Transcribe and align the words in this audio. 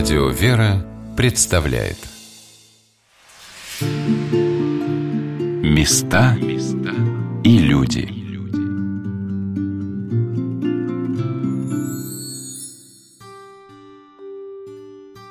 Радио 0.00 0.30
«Вера» 0.30 0.82
представляет. 1.14 1.98
Места 5.62 6.38
и 7.44 7.58
люди. 7.58 8.08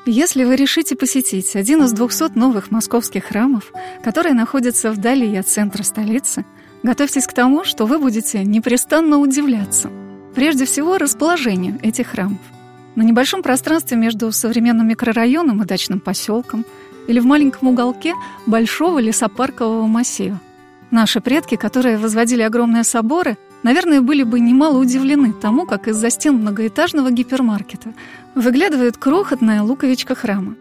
Если 0.05 0.44
вы 0.44 0.55
решите 0.55 0.95
посетить 0.95 1.55
один 1.55 1.81
из 1.86 1.91
200 1.94 2.38
новых 2.38 2.70
московских 2.70 3.23
храмов, 3.23 3.73
которые 4.04 4.36
находятся 4.36 4.91
вдали 4.91 5.36
от 5.36 5.48
центра 5.48 5.81
столицы, 5.81 6.45
готовьтесь 6.84 7.26
к 7.26 7.34
тому, 7.34 7.63
что 7.63 7.88
вы 7.88 7.98
будете 7.98 8.44
непрестанно 8.44 9.17
удивляться. 9.17 9.90
Прежде 10.36 10.66
всего, 10.66 10.99
расположению 10.99 11.80
этих 11.81 12.09
храмов– 12.09 12.38
на 12.99 13.03
небольшом 13.03 13.41
пространстве 13.41 13.95
между 13.95 14.30
современным 14.34 14.89
микрорайоном 14.89 15.63
и 15.63 15.66
дачным 15.66 16.02
поселком 16.02 16.66
или 17.07 17.21
в 17.21 17.26
маленьком 17.26 17.70
уголке 17.70 18.13
большого 18.45 18.99
лесопаркового 18.99 19.88
массива. 19.88 20.38
Наши 20.91 21.21
предки, 21.21 21.55
которые 21.55 21.98
возводили 21.98 22.41
огромные 22.41 22.84
соборы, 22.84 23.38
наверное, 23.63 24.02
были 24.02 24.23
бы 24.23 24.41
немало 24.41 24.80
удивлены 24.80 25.31
тому, 25.31 25.66
как 25.66 25.88
из-за 25.88 26.09
стен 26.09 26.35
многоэтажного 26.35 27.09
гипермаркета 27.09 27.93
выглядывает 28.35 28.98
крохотная 28.98 29.62
луковичка 29.62 30.13
храма. 30.13 30.55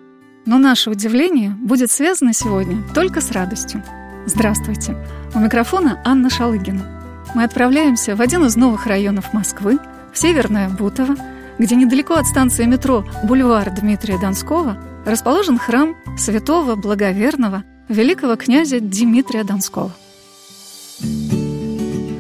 Но 0.47 0.59
наше 0.59 0.91
удивление 0.91 1.51
будет 1.51 1.91
связано 1.91 2.33
сегодня 2.33 2.85
только 2.95 3.21
с 3.21 3.33
радостью. 3.33 3.83
Здравствуйте! 4.27 4.97
У 5.35 5.41
микрофона 5.41 6.01
Анна 6.05 6.31
Шалыгина. 6.31 6.87
Мы 7.35 7.43
отправляемся 7.43 8.15
в 8.15 8.21
один 8.21 8.45
из 8.45 8.55
новых 8.55 8.87
районов 8.87 9.33
Москвы, 9.33 9.81
в 10.13 10.19
Северное 10.19 10.69
Бутово, 10.69 11.17
где 11.59 11.75
недалеко 11.75 12.15
от 12.15 12.27
станции 12.27 12.65
метро 12.65 13.05
«Бульвар 13.25 13.71
Дмитрия 13.71 14.19
Донского» 14.19 14.79
расположен 15.05 15.59
храм 15.59 15.97
святого 16.17 16.77
благоверного 16.77 17.65
великого 17.89 18.37
князя 18.37 18.81
Дмитрия 18.81 19.45
Донского. 19.45 19.91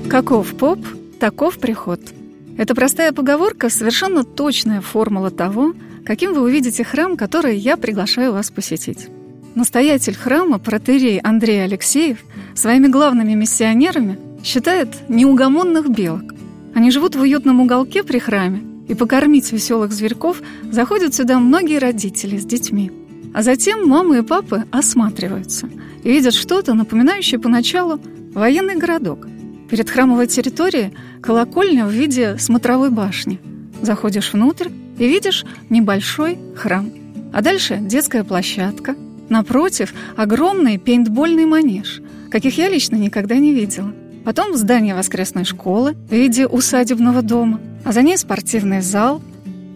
Каков 0.08 0.54
поп, 0.56 0.80
таков 1.20 1.58
приход. 1.58 2.00
Эта 2.56 2.74
простая 2.74 3.12
поговорка– 3.12 3.68
совершенно 3.70 4.24
точная 4.24 4.80
формула 4.80 5.30
того, 5.30 5.74
каким 6.04 6.32
вы 6.32 6.42
увидите 6.42 6.82
храм, 6.82 7.16
который 7.16 7.56
я 7.56 7.76
приглашаю 7.76 8.32
вас 8.32 8.50
посетить. 8.50 9.08
Настоятель 9.54 10.14
храма, 10.14 10.58
протерей 10.58 11.18
Андрей 11.18 11.62
Алексеев, 11.62 12.18
своими 12.54 12.88
главными 12.88 13.34
миссионерами 13.34 14.18
считает 14.42 14.88
неугомонных 15.08 15.88
белок. 15.90 16.22
Они 16.74 16.90
живут 16.90 17.14
в 17.14 17.20
уютном 17.20 17.60
уголке 17.60 18.02
при 18.02 18.18
храме 18.18 18.67
и 18.88 18.94
покормить 18.94 19.52
веселых 19.52 19.92
зверьков 19.92 20.42
заходят 20.70 21.14
сюда 21.14 21.38
многие 21.38 21.78
родители 21.78 22.38
с 22.38 22.44
детьми. 22.44 22.90
А 23.34 23.42
затем 23.42 23.86
мамы 23.86 24.18
и 24.18 24.22
папы 24.22 24.64
осматриваются 24.72 25.68
и 26.02 26.10
видят 26.10 26.34
что-то, 26.34 26.74
напоминающее 26.74 27.38
поначалу 27.38 28.00
военный 28.34 28.76
городок. 28.76 29.28
Перед 29.70 29.90
храмовой 29.90 30.26
территорией 30.26 30.94
колокольня 31.22 31.86
в 31.86 31.90
виде 31.90 32.38
смотровой 32.38 32.90
башни. 32.90 33.38
Заходишь 33.82 34.32
внутрь 34.32 34.70
и 34.98 35.06
видишь 35.06 35.44
небольшой 35.68 36.38
храм. 36.56 36.90
А 37.32 37.42
дальше 37.42 37.76
детская 37.80 38.24
площадка. 38.24 38.96
Напротив 39.28 39.92
огромный 40.16 40.78
пейнтбольный 40.78 41.44
манеж, 41.44 42.00
каких 42.30 42.56
я 42.56 42.70
лично 42.70 42.96
никогда 42.96 43.36
не 43.36 43.52
видела. 43.52 43.92
Потом 44.24 44.56
здание 44.56 44.94
воскресной 44.94 45.44
школы 45.44 45.94
в 46.08 46.12
виде 46.12 46.46
усадебного 46.46 47.20
дома– 47.20 47.60
а 47.88 47.92
за 47.92 48.02
ней 48.02 48.18
спортивный 48.18 48.82
зал. 48.82 49.22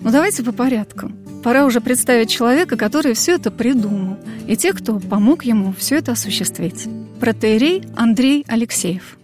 Ну 0.02 0.10
давайте 0.10 0.42
по 0.42 0.52
порядку. 0.52 1.10
Пора 1.42 1.64
уже 1.64 1.80
представить 1.80 2.28
человека, 2.28 2.76
который 2.76 3.14
все 3.14 3.36
это 3.36 3.50
придумал, 3.50 4.18
и 4.46 4.54
тех, 4.54 4.76
кто 4.76 4.98
помог 4.98 5.46
ему 5.46 5.72
все 5.78 5.96
это 5.96 6.12
осуществить. 6.12 6.86
Протеерей 7.20 7.84
Андрей 7.96 8.44
Алексеев. 8.48 9.16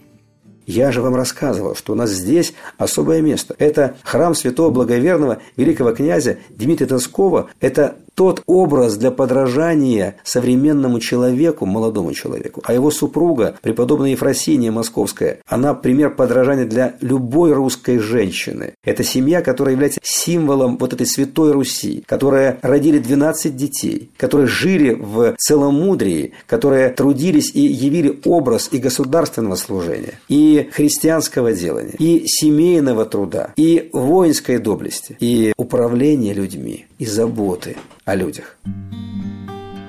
Я 0.67 0.91
же 0.91 1.03
вам 1.03 1.15
рассказывал, 1.17 1.77
что 1.77 1.93
у 1.93 1.97
нас 1.97 2.09
здесь 2.11 2.55
особое 2.79 3.21
место. 3.21 3.55
Это 3.59 3.95
храм 4.05 4.35
святого 4.35 4.71
благоверного 4.71 5.43
великого 5.59 5.93
князя 5.93 6.39
Дмитрия 6.49 6.87
Донского. 6.87 7.51
Это 7.61 7.97
тот 8.19 8.43
образ 8.47 8.97
для 8.97 9.13
подражания 9.13 10.17
современному 10.25 10.99
человеку, 10.99 11.67
молодому 11.67 12.13
человеку. 12.15 12.61
А 12.65 12.75
его 12.75 12.91
супруга, 12.91 13.55
преподобная 13.63 14.11
Ефросиния 14.11 14.73
Московская, 14.73 15.39
она 15.47 15.73
пример 15.73 16.17
подражания 16.17 16.65
для 16.65 16.97
любой 17.01 17.53
русской 17.53 18.01
женщины. 18.01 18.75
Это 18.83 19.05
семья, 19.05 19.41
которая 19.41 19.75
является 19.75 20.01
символом 20.03 20.79
вот 20.79 20.95
этой 20.95 21.07
святой 21.07 21.53
Руси, 21.53 22.03
которая 22.09 22.59
родили 22.61 22.99
12 22.99 23.55
детей, 23.55 24.11
которые 24.17 24.49
жили 24.49 24.95
в 24.95 25.37
целомудрии, 25.39 26.33
которые 26.49 26.89
трудились 26.89 27.53
и 27.55 27.61
явили 27.61 28.19
образ 28.25 28.69
и 28.73 28.79
государственного 28.79 29.55
служения, 29.55 30.15
и 30.29 30.69
христианского 30.73 31.53
делания, 31.53 31.95
и 32.01 32.25
семейного 32.27 33.05
труда, 33.05 33.53
и 33.55 33.91
воинской 33.93 34.59
доблести, 34.59 35.17
и 35.21 35.53
управления 35.57 36.33
людьми, 36.33 36.87
и 36.99 37.07
заботы 37.07 37.77
о 38.09 38.17
людях. 38.17 38.57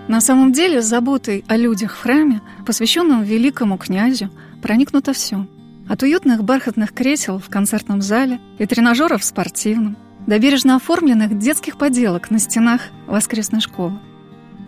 На 0.08 0.22
самом 0.22 0.52
деле, 0.52 0.82
заботой 0.82 1.46
о 1.48 1.56
людях 1.56 1.96
в 1.96 2.02
храме, 2.02 2.42
посвященном 2.66 3.24
великому 3.24 3.78
князю, 3.78 4.30
проникнуто 4.62 5.14
все. 5.14 5.48
От 5.88 6.04
уютных 6.04 6.44
бархатных 6.44 6.94
кресел 6.94 7.40
в 7.40 7.50
концертном 7.50 8.02
зале 8.02 8.40
и 8.58 8.66
тренажеров 8.66 9.22
в 9.22 9.26
спортивном, 9.26 9.98
до 10.28 10.38
бережно 10.38 10.76
оформленных 10.76 11.38
детских 11.40 11.78
поделок 11.78 12.30
на 12.30 12.40
стенах 12.40 12.82
воскресной 13.08 13.62
школы. 13.62 13.98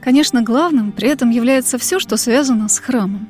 Конечно, 0.02 0.42
главным 0.42 0.92
при 0.92 1.10
этом 1.10 1.30
является 1.30 1.78
все, 1.78 2.00
что 2.00 2.18
связано 2.18 2.70
с 2.70 2.80
храмом. 2.80 3.28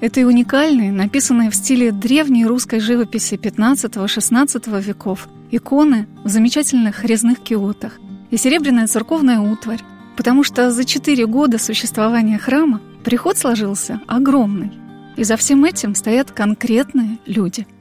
Это 0.00 0.20
и 0.20 0.24
уникальные, 0.24 0.92
написанные 0.92 1.50
в 1.50 1.54
стиле 1.54 1.92
древней 1.92 2.44
русской 2.44 2.80
живописи 2.80 3.34
15-16 3.34 4.82
веков, 4.82 5.28
иконы 5.50 6.08
в 6.24 6.28
замечательных 6.28 7.04
резных 7.04 7.38
киотах– 7.38 8.00
и 8.30 8.36
серебряная 8.36 8.86
церковная 8.86 9.40
утварь, 9.40 9.82
потому 10.16 10.44
что 10.44 10.70
за 10.70 10.84
четыре 10.84 11.26
года 11.26 11.58
существования 11.58 12.38
храма 12.38 12.80
приход 13.04 13.38
сложился 13.38 14.00
огромный. 14.06 14.72
И 15.16 15.24
за 15.24 15.36
всем 15.36 15.64
этим 15.64 15.94
стоят 15.94 16.30
конкретные 16.30 17.18
люди– 17.26 17.66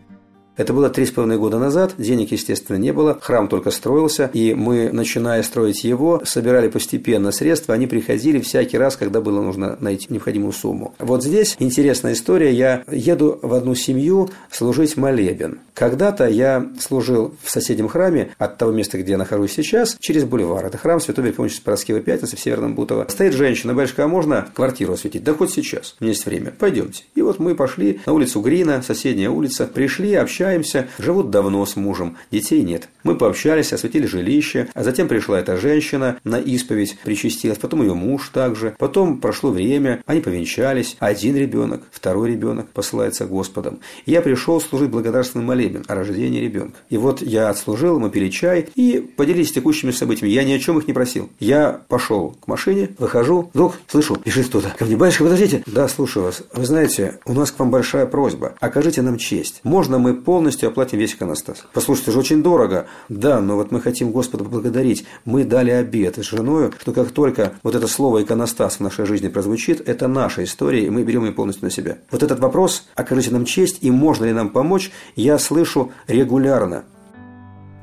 это 0.60 0.74
было 0.74 0.90
три 0.90 1.06
с 1.06 1.12
половиной 1.12 1.38
года 1.38 1.58
назад, 1.58 1.94
денег, 1.98 2.34
естественно, 2.34 2.76
не 2.76 2.92
было, 2.92 3.18
храм 3.22 3.48
только 3.48 3.72
строился, 3.72 4.30
и 4.34 4.54
мы, 4.54 4.92
начиная 4.92 5.42
строить 5.42 5.86
его, 5.86 6.22
собирали 6.26 6.68
постепенно 6.68 7.32
средства, 7.32 7.74
они 7.74 7.88
приходили 7.88 8.42
всякий 8.42 8.78
раз, 8.78 8.98
когда 8.98 9.22
было 9.22 9.42
нужно 9.42 9.78
найти 9.80 10.08
необходимую 10.10 10.52
сумму. 10.52 10.94
Вот 11.00 11.24
здесь 11.24 11.56
интересная 11.60 12.12
история, 12.12 12.52
я 12.52 12.84
еду 12.92 13.40
в 13.42 13.54
одну 13.54 13.74
семью 13.74 14.30
служить 14.52 14.98
молебен. 14.98 15.60
Когда-то 15.74 16.28
я 16.28 16.70
служил 16.78 17.36
в 17.42 17.50
соседнем 17.50 17.88
храме 17.88 18.32
от 18.38 18.58
того 18.58 18.74
места, 18.74 18.98
где 18.98 19.14
я 19.14 19.18
нахожусь 19.18 19.54
сейчас, 19.54 19.96
через 20.02 20.26
бульвар. 20.26 20.66
Это 20.66 20.78
храм 20.78 21.00
Святой 21.00 21.24
Великомученицы 21.24 21.64
Параскевой 21.64 22.02
Пятницы 22.02 22.36
в 22.36 22.40
Северном 22.42 22.76
Бутово. 22.76 23.08
Стоит 23.08 23.34
женщина, 23.34 23.74
батюшка, 23.74 24.04
а 24.04 24.08
можно 24.10 24.50
квартиру 24.54 24.92
осветить? 24.92 25.24
Да 25.24 25.34
хоть 25.34 25.54
сейчас, 25.54 25.96
у 25.98 26.04
меня 26.04 26.12
есть 26.12 26.26
время. 26.26 26.52
Пойдемте. 26.60 27.04
И 27.16 27.22
вот 27.22 27.40
мы 27.40 27.56
пошли 27.56 28.02
на 28.06 28.12
улицу 28.12 28.42
Грина, 28.42 28.82
соседняя 28.86 29.30
улица, 29.30 29.68
пришли, 29.68 30.16
общались, 30.16 30.49
общаемся, 30.50 30.88
живут 30.98 31.30
давно 31.30 31.66
с 31.66 31.76
мужем, 31.76 32.18
детей 32.32 32.64
нет. 32.64 32.90
Мы 33.04 33.16
пообщались, 33.16 33.72
осветили 33.72 34.06
жилище, 34.06 34.68
а 34.74 34.84
затем 34.84 35.08
пришла 35.08 35.40
эта 35.40 35.58
женщина 35.58 36.18
на 36.24 36.40
исповедь, 36.40 36.98
причастилась, 37.04 37.58
потом 37.58 37.82
ее 37.82 37.94
муж 37.94 38.30
также. 38.34 38.76
Потом 38.78 39.20
прошло 39.20 39.52
время, 39.52 40.02
они 40.06 40.22
повенчались, 40.22 40.98
один 41.00 41.36
ребенок, 41.36 41.84
второй 41.92 42.32
ребенок 42.32 42.70
посылается 42.72 43.26
Господом. 43.26 43.80
И 44.06 44.12
я 44.12 44.22
пришел 44.22 44.60
служить 44.60 44.90
благодарственный 44.90 45.46
молебен 45.46 45.86
о 45.88 45.96
рождении 45.96 46.42
ребенка. 46.42 46.78
И 46.90 46.98
вот 46.98 47.22
я 47.22 47.50
отслужил, 47.50 48.00
мы 48.00 48.10
пили 48.10 48.30
чай 48.30 48.68
и 48.76 49.00
поделились 49.16 49.52
текущими 49.52 49.92
событиями. 49.92 50.32
Я 50.32 50.44
ни 50.44 50.52
о 50.52 50.60
чем 50.60 50.78
их 50.80 50.88
не 50.88 50.94
просил. 50.94 51.30
Я 51.40 51.82
пошел 51.88 52.36
к 52.44 52.48
машине, 52.48 52.90
выхожу, 52.98 53.50
вдруг 53.54 53.76
слышу, 53.88 54.16
пишет 54.18 54.48
кто-то. 54.48 54.74
Ко 54.78 54.86
мне, 54.86 54.98
батюшка, 54.98 55.24
подождите. 55.24 55.64
Да, 55.68 55.88
слушаю 55.88 56.26
вас. 56.26 56.44
Вы 56.54 56.66
знаете, 56.66 57.20
у 57.26 57.34
нас 57.34 57.52
к 57.52 57.60
вам 57.60 57.72
большая 57.72 58.06
просьба. 58.06 58.56
Окажите 58.60 59.02
нам 59.02 59.18
честь. 59.18 59.62
Можно 59.64 60.00
мы 60.00 60.16
пол 60.16 60.39
полностью 60.40 60.70
оплатим 60.70 61.00
весь 61.00 61.16
иконостас. 61.16 61.66
Послушайте, 61.74 62.14
же 62.14 62.20
очень 62.20 62.42
дорого. 62.42 62.88
Да, 63.10 63.42
но 63.42 63.58
вот 63.58 63.74
мы 63.74 63.82
хотим 63.82 64.12
Господа 64.12 64.46
поблагодарить. 64.46 65.06
Мы 65.26 65.44
дали 65.44 65.70
обед 65.70 66.18
с 66.18 66.22
женой, 66.22 66.72
что 66.80 66.94
как 66.94 67.12
только 67.12 67.56
вот 67.62 67.76
это 67.76 67.90
слово 67.90 68.24
иконостас 68.24 68.78
в 68.78 68.80
нашей 68.80 69.06
жизни 69.06 69.28
прозвучит, 69.28 69.86
это 69.86 70.08
наша 70.08 70.46
история, 70.46 70.86
и 70.86 70.90
мы 70.90 71.04
берем 71.04 71.26
ее 71.26 71.34
полностью 71.34 71.66
на 71.66 71.72
себя. 71.72 71.98
Вот 72.10 72.24
этот 72.24 72.40
вопрос, 72.40 72.88
окажите 72.96 73.32
нам 73.32 73.44
честь 73.44 73.80
и 73.82 73.92
можно 73.92 74.24
ли 74.24 74.32
нам 74.32 74.48
помочь, 74.48 74.92
я 75.18 75.38
слышу 75.40 75.92
регулярно. 76.08 76.86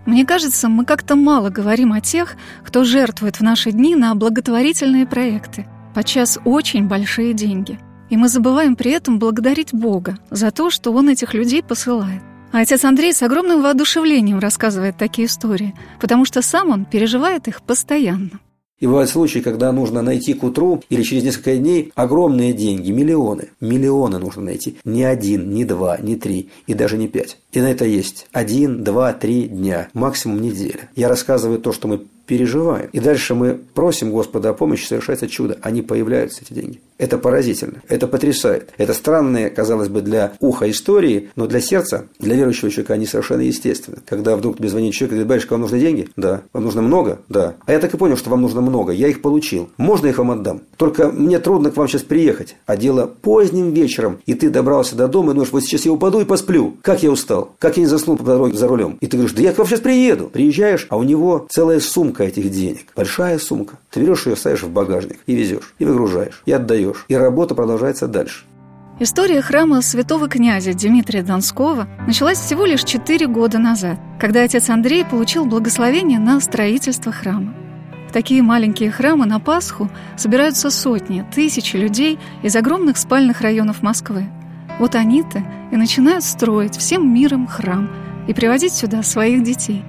Мне 0.06 0.24
кажется, 0.24 0.70
мы 0.70 0.86
как-то 0.86 1.14
мало 1.14 1.50
говорим 1.50 1.92
о 1.92 2.00
тех, 2.00 2.36
кто 2.64 2.84
жертвует 2.84 3.36
в 3.36 3.42
наши 3.42 3.70
дни 3.70 3.94
на 3.94 4.14
благотворительные 4.14 5.06
проекты, 5.06 5.66
подчас 5.94 6.38
очень 6.46 6.88
большие 6.88 7.34
деньги. 7.34 7.78
И 8.08 8.16
мы 8.16 8.30
забываем 8.30 8.76
при 8.76 8.92
этом 8.92 9.18
благодарить 9.18 9.74
Бога 9.74 10.16
за 10.30 10.50
то, 10.52 10.70
что 10.70 10.92
Он 10.92 11.10
этих 11.10 11.34
людей 11.34 11.62
посылает. 11.62 12.22
А 12.56 12.60
отец 12.60 12.86
Андрей 12.86 13.12
с 13.12 13.22
огромным 13.22 13.60
воодушевлением 13.60 14.38
рассказывает 14.38 14.96
такие 14.96 15.26
истории, 15.26 15.74
потому 16.00 16.24
что 16.24 16.40
сам 16.40 16.70
он 16.70 16.86
переживает 16.86 17.48
их 17.48 17.60
постоянно. 17.60 18.40
И 18.80 18.86
бывают 18.86 19.10
случаи, 19.10 19.40
когда 19.40 19.72
нужно 19.72 20.00
найти 20.00 20.32
к 20.32 20.42
утру 20.42 20.82
или 20.88 21.02
через 21.02 21.22
несколько 21.22 21.54
дней 21.54 21.92
огромные 21.94 22.54
деньги, 22.54 22.90
миллионы. 22.92 23.50
Миллионы 23.60 24.18
нужно 24.18 24.40
найти. 24.40 24.78
Не 24.86 25.04
один, 25.04 25.50
не 25.50 25.66
два, 25.66 25.98
не 25.98 26.16
три 26.16 26.48
и 26.66 26.72
даже 26.72 26.96
не 26.96 27.08
пять. 27.08 27.36
И 27.52 27.60
на 27.60 27.70
это 27.70 27.84
есть 27.84 28.26
один, 28.32 28.82
два, 28.82 29.12
три 29.12 29.48
дня, 29.48 29.88
максимум 29.92 30.40
неделя. 30.40 30.88
Я 30.96 31.10
рассказываю 31.10 31.58
то, 31.58 31.72
что 31.72 31.88
мы 31.88 32.06
переживаем. 32.26 32.88
И 32.92 33.00
дальше 33.00 33.34
мы 33.34 33.58
просим 33.74 34.10
Господа 34.10 34.50
о 34.50 34.54
помощи, 34.54 34.86
совершается 34.86 35.28
чудо. 35.28 35.58
Они 35.62 35.82
появляются, 35.82 36.42
эти 36.42 36.52
деньги. 36.52 36.80
Это 36.98 37.18
поразительно, 37.18 37.82
это 37.88 38.06
потрясает. 38.06 38.70
Это 38.78 38.94
странные, 38.94 39.50
казалось 39.50 39.88
бы, 39.88 40.00
для 40.00 40.32
уха 40.40 40.70
истории, 40.70 41.30
но 41.36 41.46
для 41.46 41.60
сердца, 41.60 42.06
для 42.18 42.36
верующего 42.36 42.70
человека 42.70 42.94
они 42.94 43.06
совершенно 43.06 43.42
естественны. 43.42 43.98
Когда 44.06 44.36
вдруг 44.36 44.58
тебе 44.58 44.68
звонит 44.68 44.94
человек 44.94 45.12
и 45.12 45.14
говорит, 45.16 45.28
батюшка, 45.28 45.52
вам 45.52 45.62
нужны 45.62 45.78
деньги? 45.78 46.08
Да. 46.16 46.42
Вам 46.52 46.64
нужно 46.64 46.82
много? 46.82 47.20
Да. 47.28 47.56
А 47.66 47.72
я 47.72 47.78
так 47.78 47.92
и 47.92 47.96
понял, 47.98 48.16
что 48.16 48.30
вам 48.30 48.40
нужно 48.40 48.62
много. 48.62 48.92
Я 48.92 49.08
их 49.08 49.20
получил. 49.20 49.68
Можно 49.76 50.06
их 50.06 50.18
вам 50.18 50.30
отдам? 50.30 50.62
Только 50.76 51.10
мне 51.10 51.38
трудно 51.38 51.70
к 51.70 51.76
вам 51.76 51.86
сейчас 51.86 52.02
приехать. 52.02 52.56
А 52.64 52.76
дело 52.76 53.06
поздним 53.06 53.72
вечером, 53.72 54.18
и 54.24 54.34
ты 54.34 54.48
добрался 54.48 54.96
до 54.96 55.06
дома 55.06 55.32
и 55.32 55.34
думаешь, 55.34 55.52
вот 55.52 55.64
сейчас 55.64 55.84
я 55.84 55.92
упаду 55.92 56.20
и 56.20 56.24
посплю. 56.24 56.76
Как 56.82 57.02
я 57.02 57.10
устал? 57.10 57.52
Как 57.58 57.76
я 57.76 57.82
не 57.82 57.88
заснул 57.88 58.16
по 58.16 58.24
дороге 58.24 58.56
за 58.56 58.68
рулем? 58.68 58.96
И 59.00 59.06
ты 59.06 59.18
говоришь, 59.18 59.36
да 59.36 59.42
я 59.42 59.52
к 59.52 59.58
вам 59.58 59.66
сейчас 59.66 59.80
приеду. 59.80 60.30
Приезжаешь, 60.32 60.86
а 60.88 60.96
у 60.96 61.02
него 61.02 61.46
целая 61.50 61.80
сумка 61.80 62.15
этих 62.24 62.50
денег. 62.50 62.86
Большая 62.94 63.38
сумка. 63.38 63.78
Ты 63.90 64.00
берешь 64.00 64.26
ее, 64.26 64.36
ставишь 64.36 64.62
в 64.62 64.70
багажник 64.70 65.18
и 65.26 65.34
везешь, 65.34 65.74
и 65.78 65.84
выгружаешь, 65.84 66.42
и 66.46 66.52
отдаешь. 66.52 67.04
И 67.08 67.16
работа 67.16 67.54
продолжается 67.54 68.08
дальше. 68.08 68.44
История 68.98 69.42
храма 69.42 69.82
святого 69.82 70.26
князя 70.26 70.72
Дмитрия 70.72 71.22
Донского 71.22 71.86
началась 72.06 72.38
всего 72.38 72.64
лишь 72.64 72.82
четыре 72.82 73.26
года 73.26 73.58
назад, 73.58 73.98
когда 74.18 74.42
отец 74.42 74.70
Андрей 74.70 75.04
получил 75.04 75.44
благословение 75.44 76.18
на 76.18 76.40
строительство 76.40 77.12
храма. 77.12 77.54
В 78.08 78.12
такие 78.12 78.42
маленькие 78.42 78.90
храмы 78.90 79.26
на 79.26 79.38
Пасху 79.38 79.90
собираются 80.16 80.70
сотни, 80.70 81.26
тысячи 81.34 81.76
людей 81.76 82.18
из 82.42 82.56
огромных 82.56 82.96
спальных 82.96 83.42
районов 83.42 83.82
Москвы. 83.82 84.28
Вот 84.78 84.94
они-то 84.94 85.42
и 85.72 85.76
начинают 85.76 86.24
строить 86.24 86.78
всем 86.78 87.12
миром 87.12 87.46
храм 87.46 87.90
и 88.28 88.32
приводить 88.32 88.72
сюда 88.72 89.02
своих 89.02 89.42
детей. 89.42 89.84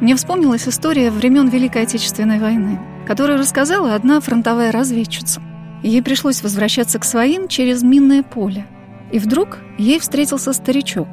Мне 0.00 0.16
вспомнилась 0.16 0.68
история 0.68 1.10
времен 1.10 1.48
Великой 1.48 1.82
Отечественной 1.82 2.38
войны, 2.38 2.78
которую 3.06 3.38
рассказала 3.38 3.94
одна 3.94 4.20
фронтовая 4.20 4.72
разведчица– 4.72 5.40
Ей 5.84 6.02
пришлось 6.02 6.42
возвращаться 6.42 6.98
к 6.98 7.04
своим 7.04 7.46
через 7.46 7.82
минное 7.82 8.22
поле. 8.22 8.66
И 9.12 9.18
вдруг 9.18 9.58
ей 9.76 10.00
встретился 10.00 10.54
старичок. 10.54 11.06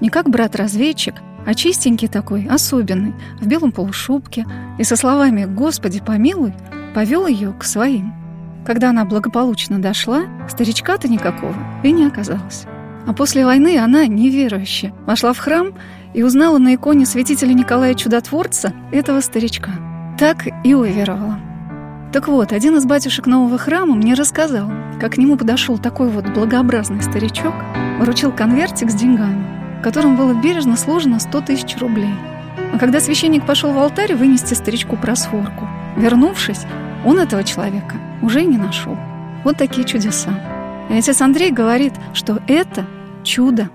Не 0.00 0.08
как 0.08 0.28
брат-разведчик, 0.28 1.14
а 1.46 1.54
чистенький 1.54 2.08
такой, 2.08 2.48
особенный, 2.50 3.14
в 3.40 3.46
белом 3.46 3.70
полушубке, 3.70 4.44
и 4.80 4.84
со 4.84 4.96
словами 4.96 5.44
«Господи, 5.44 6.02
помилуй» 6.04 6.54
повел 6.92 7.28
ее 7.28 7.52
к 7.52 7.62
своим. 7.62 8.12
Когда 8.66 8.90
она 8.90 9.04
благополучно 9.04 9.80
дошла, 9.80 10.24
старичка-то 10.48 11.06
никакого 11.06 11.54
и 11.84 11.92
не 11.92 12.04
оказалось. 12.04 12.64
А 13.06 13.12
после 13.12 13.46
войны 13.46 13.78
она, 13.78 14.08
неверующая, 14.08 14.92
вошла 15.06 15.34
в 15.34 15.38
храм 15.38 15.68
и 16.16 16.22
узнала 16.22 16.56
на 16.56 16.74
иконе 16.74 17.04
святителя 17.04 17.52
Николая 17.52 17.92
Чудотворца 17.92 18.72
этого 18.90 19.20
старичка. 19.20 19.72
Так 20.18 20.46
и 20.64 20.72
уверовала. 20.72 21.38
Так 22.10 22.28
вот, 22.28 22.52
один 22.52 22.74
из 22.76 22.86
батюшек 22.86 23.26
нового 23.26 23.58
храма 23.58 23.94
мне 23.94 24.14
рассказал, 24.14 24.72
как 24.98 25.12
к 25.12 25.18
нему 25.18 25.36
подошел 25.36 25.76
такой 25.76 26.08
вот 26.08 26.26
благообразный 26.28 27.02
старичок, 27.02 27.52
вручил 28.00 28.32
конвертик 28.32 28.90
с 28.90 28.94
деньгами, 28.94 29.78
в 29.78 29.82
котором 29.82 30.16
было 30.16 30.32
бережно 30.32 30.78
сложено 30.78 31.20
100 31.20 31.40
тысяч 31.42 31.76
рублей. 31.76 32.14
А 32.72 32.78
когда 32.78 32.98
священник 33.00 33.44
пошел 33.44 33.72
в 33.72 33.78
алтарь 33.78 34.14
вынести 34.14 34.54
старичку 34.54 34.96
просфорку, 34.96 35.68
вернувшись, 35.98 36.62
он 37.04 37.18
этого 37.18 37.44
человека 37.44 37.96
уже 38.22 38.42
не 38.44 38.56
нашел. 38.56 38.96
Вот 39.44 39.58
такие 39.58 39.86
чудеса. 39.86 40.30
И 40.88 40.94
отец 40.94 41.20
Андрей 41.20 41.50
говорит, 41.50 41.92
что 42.14 42.40
это 42.48 42.86
чудо. 43.22 43.68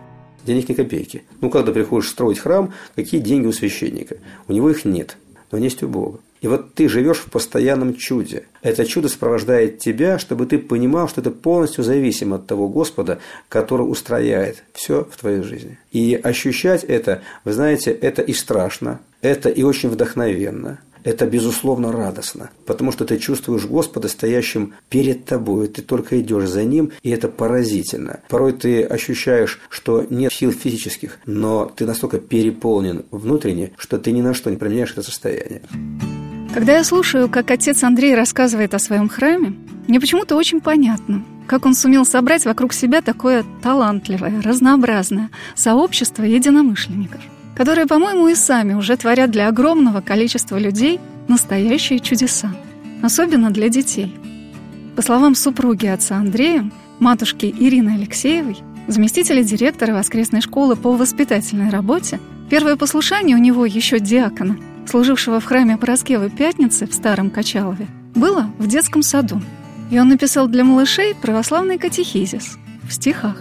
Денег 0.46 0.70
ни 0.70 0.74
копейки. 0.74 1.24
Ну, 1.40 1.50
когда 1.50 1.72
приходишь 1.72 2.10
строить 2.10 2.40
храм, 2.40 2.74
какие 2.96 3.22
деньги 3.22 3.48
у 3.48 3.52
священника? 3.52 4.18
У 4.48 4.54
него 4.54 4.70
их 4.70 4.86
нет, 4.86 5.18
но 5.52 5.58
есть 5.58 5.84
у 5.84 5.88
Бога. 5.88 6.20
И 6.42 6.48
вот 6.48 6.74
ты 6.74 6.90
живешь 6.90 7.20
в 7.20 7.30
постоянном 7.30 7.96
чуде. 7.96 8.46
Это 8.64 8.84
чудо 8.86 9.10
сопровождает 9.10 9.78
тебя, 9.78 10.18
чтобы 10.18 10.48
ты 10.48 10.58
понимал, 10.58 11.08
что 11.08 11.22
это 11.22 11.30
полностью 11.30 11.84
зависимо 11.84 12.38
от 12.38 12.48
того 12.48 12.68
Господа, 12.68 13.20
который 13.48 13.84
устрояет 13.84 14.64
все 14.74 15.08
в 15.10 15.18
твоей 15.18 15.44
жизни. 15.44 15.78
И 15.92 16.20
ощущать 16.22 16.84
это, 16.84 17.22
вы 17.46 17.54
знаете, 17.54 17.92
это 17.92 18.24
и 18.24 18.34
страшно, 18.34 19.02
это 19.22 19.50
и 19.50 19.62
очень 19.62 19.90
вдохновенно, 19.90 20.80
это, 21.04 21.26
безусловно, 21.26 21.92
радостно, 21.92 22.52
потому 22.66 22.92
что 22.92 23.06
ты 23.06 23.18
чувствуешь 23.18 23.66
Господа 23.66 24.08
стоящим 24.08 24.74
перед 24.90 25.26
тобой, 25.26 25.68
ты 25.68 25.82
только 25.82 26.20
идешь 26.20 26.50
за 26.50 26.64
Ним, 26.64 26.92
и 27.04 27.10
это 27.10 27.28
поразительно. 27.28 28.22
Порой 28.30 28.54
ты 28.54 28.84
ощущаешь, 28.84 29.60
что 29.70 30.06
нет 30.10 30.32
сил 30.34 30.52
физических, 30.52 31.20
но 31.26 31.72
ты 31.76 31.86
настолько 31.86 32.20
переполнен 32.20 33.06
внутренне, 33.12 33.72
что 33.78 33.98
ты 33.98 34.12
ни 34.12 34.22
на 34.22 34.34
что 34.34 34.50
не 34.50 34.58
променяешь 34.58 34.92
это 34.92 35.04
состояние. 35.04 35.62
Когда 36.54 36.78
я 36.78 36.84
слушаю, 36.84 37.30
как 37.30 37.50
отец 37.50 37.82
Андрей 37.84 38.14
рассказывает 38.14 38.74
о 38.74 38.80
своем 38.80 39.08
храме, 39.08 39.54
мне 39.88 40.02
почему-то 40.02 40.36
очень 40.36 40.60
понятно, 40.60 41.24
как 41.48 41.66
он 41.66 41.74
сумел 41.74 42.06
собрать 42.06 42.46
вокруг 42.46 42.74
себя 42.74 43.02
такое 43.02 43.46
талантливое, 43.64 44.42
разнообразное 44.42 45.30
сообщество 45.56 46.24
единомышленников, 46.24 47.22
которые, 47.62 47.86
по-моему, 47.86 48.28
и 48.28 48.34
сами 48.34 48.74
уже 48.74 48.98
творят 48.98 49.30
для 49.30 49.48
огромного 49.48 50.02
количества 50.02 50.58
людей 50.58 51.00
настоящие 51.28 52.00
чудеса, 52.00 52.52
особенно 53.04 53.52
для 53.52 53.70
детей. 53.70 54.16
По 54.96 55.04
словам 55.04 55.36
супруги 55.36 55.86
отца 55.86 56.16
Андрея, 56.16 56.72
матушки 56.98 57.46
Ирины 57.46 57.92
Алексеевой, 57.92 58.58
заместителя 58.88 59.44
директора 59.44 59.94
воскресной 59.94 60.42
школы 60.42 60.76
по 60.76 60.92
воспитательной 60.94 61.70
работе, 61.70 62.20
первое 62.50 62.78
послушание 62.78 63.38
у 63.38 63.40
него 63.40 63.64
еще 63.64 64.00
диакона– 64.00 64.58
служившего 64.88 65.40
в 65.40 65.46
храме 65.46 65.78
Пороскевы 65.78 66.32
Пятницы 66.32 66.88
в 66.88 66.94
Старом 66.96 67.30
Качалове, 67.30 67.86
было 68.16 68.50
в 68.58 68.66
детском 68.66 69.04
саду. 69.04 69.40
И 69.92 70.00
он 70.00 70.10
написал 70.10 70.48
для 70.48 70.64
малышей 70.64 71.14
православный 71.14 71.78
катехизис 71.78 72.58
в 72.90 72.92
стихах. 72.92 73.38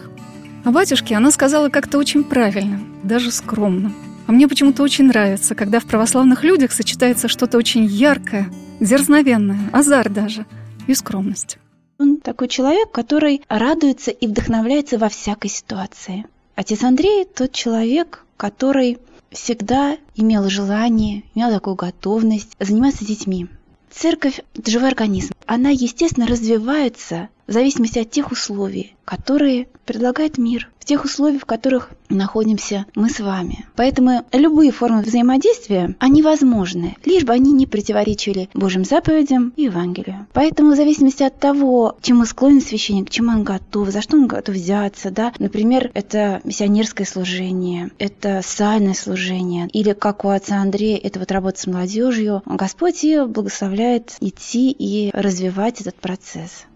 А 0.64 0.72
батюшке 0.72 1.16
она 1.16 1.30
сказала 1.30 1.70
как-то 1.70 1.96
очень 1.96 2.22
правильно, 2.22 2.80
даже 3.02 3.30
скромно. 3.30 3.94
А 4.30 4.32
мне 4.32 4.46
почему-то 4.46 4.84
очень 4.84 5.06
нравится, 5.06 5.56
когда 5.56 5.80
в 5.80 5.86
православных 5.86 6.44
людях 6.44 6.70
сочетается 6.70 7.26
что-то 7.26 7.58
очень 7.58 7.84
яркое, 7.84 8.48
дерзновенное, 8.78 9.58
азарт 9.72 10.12
даже 10.12 10.46
и 10.86 10.94
скромность. 10.94 11.58
Он 11.98 12.18
такой 12.18 12.46
человек, 12.46 12.92
который 12.92 13.42
радуется 13.48 14.12
и 14.12 14.28
вдохновляется 14.28 14.98
во 14.98 15.08
всякой 15.08 15.50
ситуации. 15.50 16.26
Отец 16.54 16.84
Андрей 16.84 17.24
тот 17.24 17.50
человек, 17.50 18.24
который 18.36 18.98
всегда 19.32 19.96
имела 20.14 20.48
желание, 20.48 21.24
имела 21.34 21.54
такую 21.54 21.74
готовность 21.74 22.52
заниматься 22.60 23.04
детьми. 23.04 23.48
Церковь– 23.90 24.42
это 24.54 24.70
живой 24.70 24.90
организм. 24.90 25.32
Она, 25.46 25.70
естественно, 25.70 26.28
развивается 26.28 27.30
в 27.50 27.52
зависимости 27.52 27.98
от 27.98 28.10
тех 28.10 28.30
условий, 28.30 28.94
которые 29.04 29.66
предлагает 29.84 30.38
мир, 30.38 30.70
в 30.78 30.84
тех 30.84 31.04
условиях, 31.04 31.42
в 31.42 31.46
которых 31.46 31.90
находимся 32.08 32.86
мы 32.94 33.10
с 33.10 33.18
вами. 33.18 33.66
Поэтому 33.74 34.24
любые 34.32 34.70
формы 34.70 35.02
взаимодействия, 35.02 35.96
они 35.98 36.22
возможны, 36.22 36.96
лишь 37.04 37.24
бы 37.24 37.32
они 37.32 37.52
не 37.52 37.66
противоречили 37.66 38.48
Божьим 38.54 38.84
заповедям 38.84 39.52
и 39.56 39.64
Евангелию. 39.64 40.28
Поэтому 40.32 40.72
в 40.72 40.76
зависимости 40.76 41.24
от 41.24 41.40
того, 41.40 41.96
чему 42.02 42.24
склонен 42.24 42.60
священник, 42.60 43.08
к 43.08 43.10
чему 43.10 43.32
он 43.32 43.42
готов, 43.42 43.90
за 43.90 44.00
что 44.00 44.16
он 44.16 44.28
готов 44.28 44.54
взяться, 44.54 45.10
да, 45.10 45.32
например, 45.40 45.90
это 45.94 46.40
миссионерское 46.44 47.06
служение, 47.06 47.90
это 47.98 48.42
сальное 48.44 48.94
служение, 48.94 49.68
или 49.72 49.92
как 49.92 50.24
у 50.24 50.28
отца 50.28 50.58
Андрея, 50.58 51.00
это 51.02 51.18
вот 51.18 51.32
работа 51.32 51.60
с 51.60 51.66
молодежью, 51.66 52.42
Господь 52.46 53.02
и 53.02 53.20
благословляет 53.24 54.14
идти 54.20 54.70
и 54.70 55.10
развивать 55.12 55.80
этот 55.80 55.96
процесс. 55.96 56.66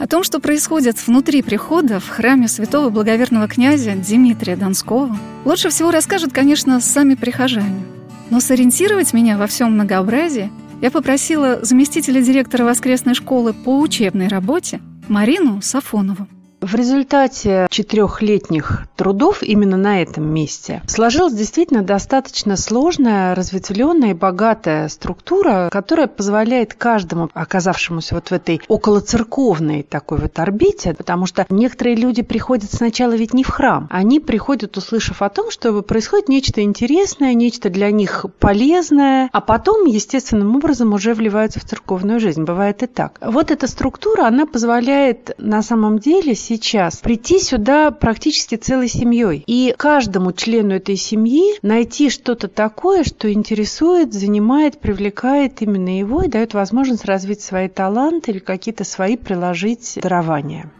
О 0.00 0.06
том, 0.06 0.24
что 0.24 0.40
происходит 0.40 0.96
внутри 1.06 1.42
прихода 1.42 2.00
в 2.00 2.08
храме 2.08 2.48
святого 2.48 2.88
благоверного 2.88 3.46
князя 3.48 3.92
Дмитрия 3.94 4.56
Донского, 4.56 5.14
лучше 5.44 5.68
всего 5.68 5.90
расскажут, 5.90 6.32
конечно, 6.32 6.80
сами 6.80 7.16
прихожане. 7.16 7.84
Но 8.30 8.40
сориентировать 8.40 9.12
меня 9.12 9.36
во 9.36 9.46
всем 9.46 9.74
многообразии 9.74 10.50
я 10.80 10.90
попросила 10.90 11.58
заместителя 11.62 12.22
директора 12.22 12.64
воскресной 12.64 13.12
школы 13.12 13.52
по 13.52 13.78
учебной 13.78 14.28
работе 14.28 14.80
Марину 15.06 15.60
Сафонову. 15.60 16.26
В 16.60 16.74
результате 16.74 17.66
четырехлетних 17.70 18.82
трудов 18.94 19.42
именно 19.42 19.78
на 19.78 20.02
этом 20.02 20.28
месте 20.28 20.82
сложилась 20.86 21.32
действительно 21.32 21.80
достаточно 21.80 22.58
сложная, 22.58 23.34
разветвленная 23.34 24.10
и 24.10 24.14
богатая 24.14 24.88
структура, 24.88 25.70
которая 25.72 26.06
позволяет 26.06 26.74
каждому, 26.74 27.30
оказавшемуся 27.32 28.14
вот 28.14 28.28
в 28.28 28.32
этой 28.32 28.60
околоцерковной 28.68 29.82
такой 29.82 30.18
вот 30.18 30.38
орбите, 30.38 30.92
потому 30.92 31.24
что 31.24 31.46
некоторые 31.48 31.96
люди 31.96 32.20
приходят 32.20 32.70
сначала 32.70 33.12
ведь 33.12 33.32
не 33.32 33.42
в 33.42 33.48
храм, 33.48 33.88
они 33.90 34.20
приходят, 34.20 34.76
услышав 34.76 35.22
о 35.22 35.30
том, 35.30 35.50
что 35.50 35.80
происходит 35.80 36.28
нечто 36.28 36.60
интересное, 36.60 37.32
нечто 37.32 37.70
для 37.70 37.90
них 37.90 38.26
полезное, 38.38 39.30
а 39.32 39.40
потом 39.40 39.86
естественным 39.86 40.56
образом 40.56 40.92
уже 40.92 41.14
вливаются 41.14 41.58
в 41.58 41.64
церковную 41.64 42.20
жизнь. 42.20 42.44
Бывает 42.44 42.82
и 42.82 42.86
так. 42.86 43.18
Вот 43.22 43.50
эта 43.50 43.66
структура, 43.66 44.26
она 44.26 44.44
позволяет 44.44 45.34
на 45.38 45.62
самом 45.62 45.98
деле 45.98 46.34
сейчас 46.50 46.96
прийти 46.96 47.38
сюда 47.38 47.92
практически 47.92 48.56
целой 48.56 48.88
семьей. 48.88 49.44
И 49.46 49.72
каждому 49.78 50.32
члену 50.32 50.74
этой 50.74 50.96
семьи 50.96 51.54
найти 51.62 52.10
что-то 52.10 52.48
такое, 52.48 53.04
что 53.04 53.32
интересует, 53.32 54.12
занимает, 54.12 54.80
привлекает 54.80 55.62
именно 55.62 55.96
его 55.96 56.22
и 56.22 56.28
дает 56.28 56.52
возможность 56.54 57.04
развить 57.04 57.40
свои 57.40 57.68
таланты 57.68 58.32
или 58.32 58.40
какие-то 58.40 58.82
свои 58.82 59.16
приложить 59.16 59.96
дарования. 60.02 60.72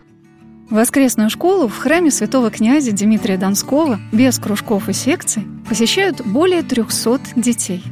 Воскресную 0.71 1.31
школу 1.31 1.69
в 1.69 1.79
храме 1.79 2.11
святого 2.11 2.51
князя 2.51 2.91
Дмитрия 2.91 3.37
Донского 3.37 4.01
без 4.13 4.41
кружков 4.41 4.89
и 4.89 4.93
секций 4.93 5.45
посещают 5.69 6.21
более 6.27 6.63
300 6.63 7.21
детей. 7.37 7.85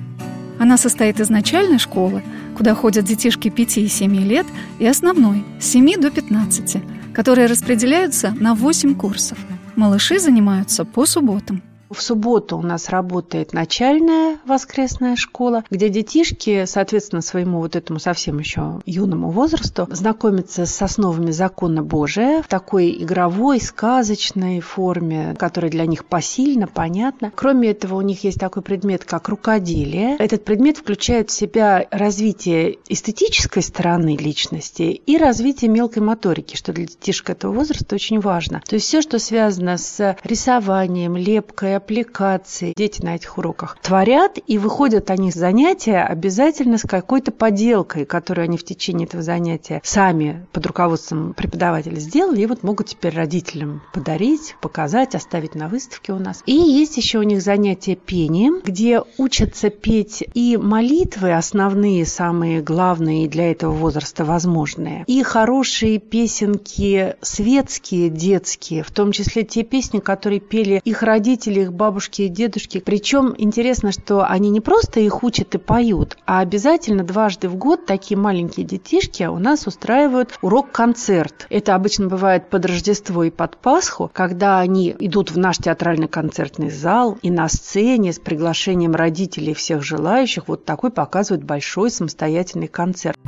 Она 0.59 0.79
состоит 0.79 1.21
из 1.21 1.31
начальной 1.31 1.79
школы, 1.79 2.25
куда 2.57 2.75
ходят 2.75 3.05
детишки 3.05 3.51
5 3.51 3.79
и 3.79 3.89
7 3.89 4.17
лет, 4.17 4.47
и 4.81 4.87
основной– 4.87 5.45
с 5.61 5.67
7 5.67 6.01
до 6.01 6.11
15, 6.11 6.98
которые 7.19 7.49
распределяются 7.49 8.31
на 8.39 8.55
8 8.55 8.95
курсов. 8.95 9.39
Малыши 9.75 10.21
занимаются 10.21 10.85
по 10.85 11.05
субботам. 11.05 11.63
В 11.91 12.03
субботу 12.03 12.59
у 12.59 12.63
нас 12.63 12.91
работает 12.91 13.55
начальная 13.55 14.39
воскресная 14.45 15.17
школа, 15.17 15.65
где 15.71 15.89
детишки, 15.89 16.65
соответственно, 16.67 17.23
своему 17.23 17.61
вот 17.61 17.77
этому 17.77 17.99
совсем 17.99 18.39
еще 18.39 18.81
юному 18.85 19.31
возрасту, 19.31 19.89
знакомятся 19.91 20.67
с 20.67 20.83
основами 20.83 21.31
закона 21.31 21.83
Божия 21.83 22.43
в 22.43 22.49
такой 22.49 22.91
игровой, 23.03 23.61
сказочной 23.61 24.61
форме, 24.61 25.35
которая 25.39 25.71
для 25.71 25.87
них 25.87 26.05
посильна, 26.05 26.67
понятна. 26.67 27.33
Кроме 27.35 27.71
этого, 27.71 27.95
у 27.97 28.03
них 28.03 28.23
есть 28.25 28.39
такой 28.39 28.63
предмет, 28.63 29.05
как 29.05 29.29
рукоделие. 29.29 30.17
Этот 30.19 30.45
предмет 30.45 30.77
включает 30.77 31.31
в 31.31 31.33
себя 31.33 31.87
развитие 31.91 32.79
эстетической 32.89 33.63
стороны 33.63 34.17
личности 34.17 34.83
и 34.83 35.17
развитие 35.17 35.71
мелкой 35.71 36.03
моторики, 36.03 36.57
что 36.57 36.73
для 36.73 36.87
детишек 36.87 37.31
этого 37.31 37.53
возраста 37.53 37.95
очень 37.95 38.21
важно. 38.21 38.63
То 38.69 38.75
есть 38.75 38.87
все, 38.87 39.01
что 39.01 39.19
связано 39.19 39.79
с 39.79 40.17
рисованием, 40.23 41.17
лепкой, 41.17 41.78
аппликации 41.79 42.75
дети 42.77 43.03
на 43.03 43.17
этих 43.17 43.39
уроках 43.39 43.77
творят, 43.83 44.39
и 44.47 44.59
выходят 44.59 45.11
они 45.11 45.33
с 45.33 45.35
занятия 45.35 46.03
обязательно 46.03 46.79
с 46.79 46.83
какой-то 46.83 47.33
поделкой, 47.33 48.05
которую 48.05 48.45
они 48.45 48.59
в 48.59 48.65
течение 48.65 49.07
этого 49.07 49.23
занятия 49.23 49.81
сами 49.83 50.47
под 50.53 50.67
руководством 50.67 51.35
преподавателя 51.35 51.99
сделали, 51.99 52.43
и 52.43 52.47
вот 52.47 52.63
могут 52.63 52.89
теперь 52.89 53.15
родителям 53.15 53.83
подарить, 53.93 54.57
показать, 54.61 55.15
оставить 55.15 55.55
на 55.55 55.69
выставке 55.69 56.13
у 56.13 56.19
нас. 56.19 56.43
И 56.47 56.53
есть 56.53 56.97
еще 56.97 57.19
у 57.19 57.23
них 57.23 57.43
занятия 57.43 57.97
пением, 57.97 58.61
где 58.65 59.03
учатся 59.17 59.71
петь 59.71 60.25
и 60.35 60.57
молитвы 60.57 61.35
основные, 61.35 62.05
самые 62.05 62.61
главные 62.61 63.29
для 63.29 63.51
этого 63.51 63.73
возраста 63.73 64.25
возможные, 64.25 65.05
и 65.07 65.23
хорошие 65.23 65.99
песенки 65.99 67.17
светские, 67.23 68.11
детские, 68.11 68.83
в 68.83 68.91
том 68.91 69.13
числе 69.13 69.45
те 69.45 69.63
песни, 69.63 69.99
которые 69.99 70.41
пели 70.41 70.81
их 70.85 71.03
родители, 71.03 71.68
их 71.69 71.75
бабушки 71.75 72.23
и 72.23 72.29
дедушки. 72.29 72.81
Причем 72.81 73.35
интересно, 73.39 73.93
что 73.93 74.25
они 74.25 74.51
не 74.51 74.61
просто 74.61 75.01
их 75.01 75.23
учат 75.23 75.55
и 75.55 75.59
поют, 75.59 76.17
а 76.27 76.41
обязательно 76.41 77.05
дважды 77.05 77.49
в 77.49 77.57
год 77.57 77.87
такие 77.87 78.19
маленькие 78.19 78.67
детишки 78.67 79.25
у 79.25 79.39
нас 79.39 79.67
устраивают 79.67 80.39
урок-концерт. 80.43 81.47
Это 81.51 81.75
обычно 81.75 82.07
бывает 82.07 82.49
под 82.51 82.67
Рождество 82.67 83.25
и 83.25 83.31
под 83.31 83.57
Пасху, 83.59 84.11
когда 84.13 84.59
они 84.59 84.95
идут 84.99 85.31
в 85.31 85.39
наш 85.39 85.59
театральный 85.59 86.09
концертный 86.09 86.71
зал 86.71 87.19
и 87.23 87.31
на 87.31 87.49
сцене 87.49 88.13
с 88.13 88.19
приглашением 88.19 88.95
родителей 88.95 89.55
всех 89.55 89.83
желающих 89.83 90.49
вот 90.49 90.65
такой 90.65 90.91
показывают 90.91 91.45
большой 91.45 91.91
самостоятельный 91.91 92.69
концерт. 92.69 93.19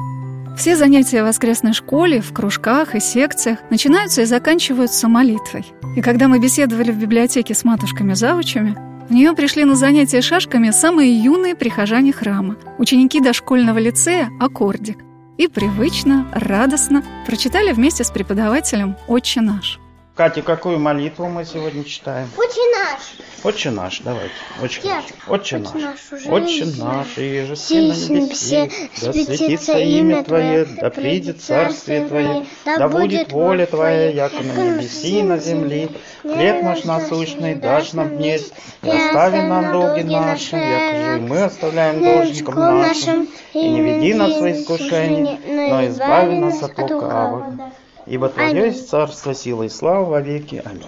Все 0.60 0.76
занятия 0.76 1.22
в 1.22 1.26
воскресной 1.26 1.72
школе, 1.72 2.20
в 2.20 2.34
кружках 2.34 2.94
и 2.94 3.00
секциях 3.00 3.60
начинаются 3.70 4.20
и 4.20 4.24
заканчиваются 4.26 5.08
молитвой. 5.08 5.64
И 5.96 6.02
когда 6.02 6.28
мы 6.28 6.38
беседовали 6.38 6.90
в 6.90 6.98
библиотеке 6.98 7.54
с 7.54 7.64
матушками-завучами, 7.64 8.76
в 9.08 9.10
нее 9.10 9.32
пришли 9.32 9.64
на 9.64 9.74
занятия 9.74 10.20
шашками 10.20 10.68
самые 10.70 11.18
юные 11.18 11.54
прихожане 11.54 12.12
храма, 12.12 12.56
ученики 12.76 13.22
дошкольного 13.22 13.78
лицея 13.78 14.28
«Аккордик». 14.38 14.98
И 15.38 15.48
привычно, 15.48 16.28
радостно 16.34 17.02
прочитали 17.24 17.72
вместе 17.72 18.04
с 18.04 18.10
преподавателем 18.10 18.96
«Отче 19.08 19.40
наш». 19.40 19.79
Катя, 20.20 20.42
какую 20.42 20.78
молитву 20.78 21.28
мы 21.28 21.46
сегодня 21.46 21.82
читаем? 21.82 22.28
Отче 22.36 22.60
наш. 22.76 23.00
Отче 23.42 23.70
наш, 23.70 24.00
давайте. 24.00 24.34
Отче 24.62 24.80
Я. 24.84 24.96
наш. 24.96 25.04
Отче 25.26 25.58
наш. 25.60 26.26
Отче 26.28 26.66
наш, 26.76 27.16
и 27.16 27.44
же 27.46 27.56
Сись 27.56 28.10
на 28.10 28.16
небеси, 28.16 28.70
да 29.00 29.12
светится 29.14 29.78
имя 29.78 30.22
Твое, 30.22 30.66
да 30.66 30.90
придет 30.90 31.40
царствие 31.40 32.06
Твое, 32.06 32.44
да 32.66 32.90
будет 32.90 33.32
воля 33.32 33.64
Твоя, 33.64 34.10
яко 34.10 34.42
на 34.42 34.74
небеси 34.74 35.20
и 35.20 35.22
на 35.22 35.38
земли. 35.38 35.88
Хлеб 36.20 36.64
наш 36.64 36.84
насущный 36.84 37.54
дашь 37.54 37.94
нам 37.94 38.18
днесь, 38.18 38.52
и 38.82 38.90
остави 38.90 39.40
нам 39.40 39.72
долги 39.72 40.02
наши, 40.02 40.54
яко 40.56 41.14
же 41.14 41.20
мы 41.22 41.44
оставляем 41.44 42.04
должникам 42.04 42.56
нашим. 42.56 43.26
И 43.54 43.66
не 43.70 43.80
веди 43.80 44.12
нас 44.12 44.32
в 44.38 44.52
искушение, 44.52 45.40
но 45.46 45.86
избави 45.86 46.36
нас 46.36 46.62
от 46.62 46.78
лукавого. 46.78 47.72
Ибо 48.10 48.28
Твое 48.28 48.66
есть 48.66 48.88
царство, 48.88 49.32
сила 49.34 49.62
и 49.62 49.68
слава 49.68 50.04
во 50.04 50.20
веки. 50.20 50.60
Аминь. 50.64 50.84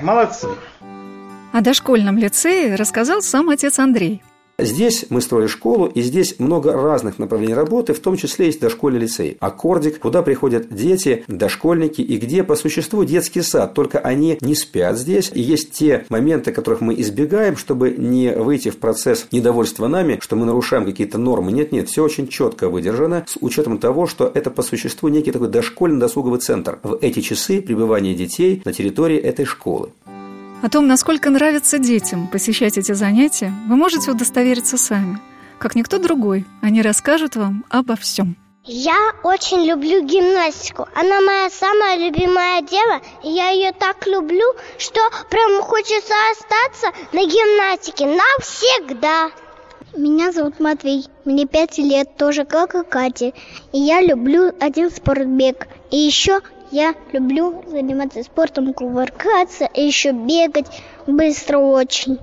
Молодцы. 0.00 0.48
О 1.52 1.60
дошкольном 1.60 2.16
лицее 2.16 2.76
рассказал 2.76 3.20
сам 3.20 3.50
отец 3.50 3.78
Андрей. 3.78 4.22
Здесь 4.58 5.06
мы 5.10 5.20
строили 5.20 5.48
школу, 5.48 5.86
и 5.86 6.00
здесь 6.00 6.36
много 6.38 6.72
разных 6.72 7.18
направлений 7.18 7.52
работы, 7.52 7.92
в 7.92 8.00
том 8.00 8.16
числе 8.16 8.46
есть 8.46 8.58
дошкольный 8.58 9.00
лицей. 9.00 9.36
Аккордик, 9.38 9.98
куда 9.98 10.22
приходят 10.22 10.74
дети, 10.74 11.24
дошкольники, 11.28 12.00
и 12.00 12.16
где 12.16 12.42
по 12.42 12.56
существу 12.56 13.04
детский 13.04 13.42
сад, 13.42 13.74
только 13.74 13.98
они 13.98 14.38
не 14.40 14.54
спят 14.54 14.96
здесь. 14.96 15.30
И 15.34 15.42
есть 15.42 15.72
те 15.72 16.06
моменты, 16.08 16.52
которых 16.52 16.80
мы 16.80 16.98
избегаем, 16.98 17.56
чтобы 17.58 17.90
не 17.90 18.30
выйти 18.32 18.70
в 18.70 18.78
процесс 18.78 19.26
недовольства 19.30 19.88
нами, 19.88 20.18
что 20.22 20.36
мы 20.36 20.46
нарушаем 20.46 20.86
какие-то 20.86 21.18
нормы. 21.18 21.52
Нет-нет, 21.52 21.90
все 21.90 22.02
очень 22.02 22.26
четко 22.26 22.70
выдержано, 22.70 23.26
с 23.28 23.36
учетом 23.40 23.76
того, 23.76 24.06
что 24.06 24.30
это 24.32 24.50
по 24.50 24.62
существу 24.62 25.08
некий 25.08 25.32
такой 25.32 25.48
дошкольный 25.48 26.00
досуговый 26.00 26.40
центр 26.40 26.78
в 26.82 26.98
эти 27.02 27.20
часы 27.20 27.60
пребывания 27.60 28.14
детей 28.14 28.62
на 28.64 28.72
территории 28.72 29.18
этой 29.18 29.44
школы. 29.44 29.90
О 30.66 30.68
том, 30.68 30.88
насколько 30.88 31.30
нравится 31.30 31.78
детям 31.78 32.26
посещать 32.26 32.76
эти 32.76 32.90
занятия, 32.90 33.52
вы 33.68 33.76
можете 33.76 34.10
удостовериться 34.10 34.76
сами. 34.76 35.20
Как 35.60 35.76
никто 35.76 35.98
другой, 35.98 36.44
они 36.60 36.82
расскажут 36.82 37.36
вам 37.36 37.64
обо 37.70 37.94
всем. 37.94 38.36
Я 38.64 39.12
очень 39.22 39.64
люблю 39.64 40.02
гимнастику. 40.02 40.88
Она 40.96 41.20
моя 41.20 41.50
самая 41.50 41.98
любимая 41.98 42.62
дело. 42.62 43.00
И 43.22 43.28
я 43.28 43.50
ее 43.50 43.70
так 43.70 44.08
люблю, 44.08 44.54
что 44.76 44.98
прям 45.30 45.62
хочется 45.62 46.14
остаться 46.32 46.88
на 47.12 47.24
гимнастике 47.24 48.06
навсегда. 48.06 49.30
Меня 49.96 50.32
зовут 50.32 50.58
Матвей. 50.58 51.06
Мне 51.24 51.46
пять 51.46 51.78
лет, 51.78 52.16
тоже 52.16 52.44
как 52.44 52.74
и 52.74 52.82
Катя. 52.82 53.32
И 53.72 53.78
я 53.78 54.00
люблю 54.00 54.52
один 54.58 54.90
спортбег. 54.90 55.68
И 55.92 55.96
еще 55.96 56.40
я 56.70 56.94
люблю 57.12 57.62
заниматься 57.66 58.22
спортом, 58.22 58.72
кувыркаться, 58.72 59.68
и 59.72 59.82
еще 59.82 60.12
бегать 60.12 60.66
быстро 61.06 61.58
очень. 61.58 62.18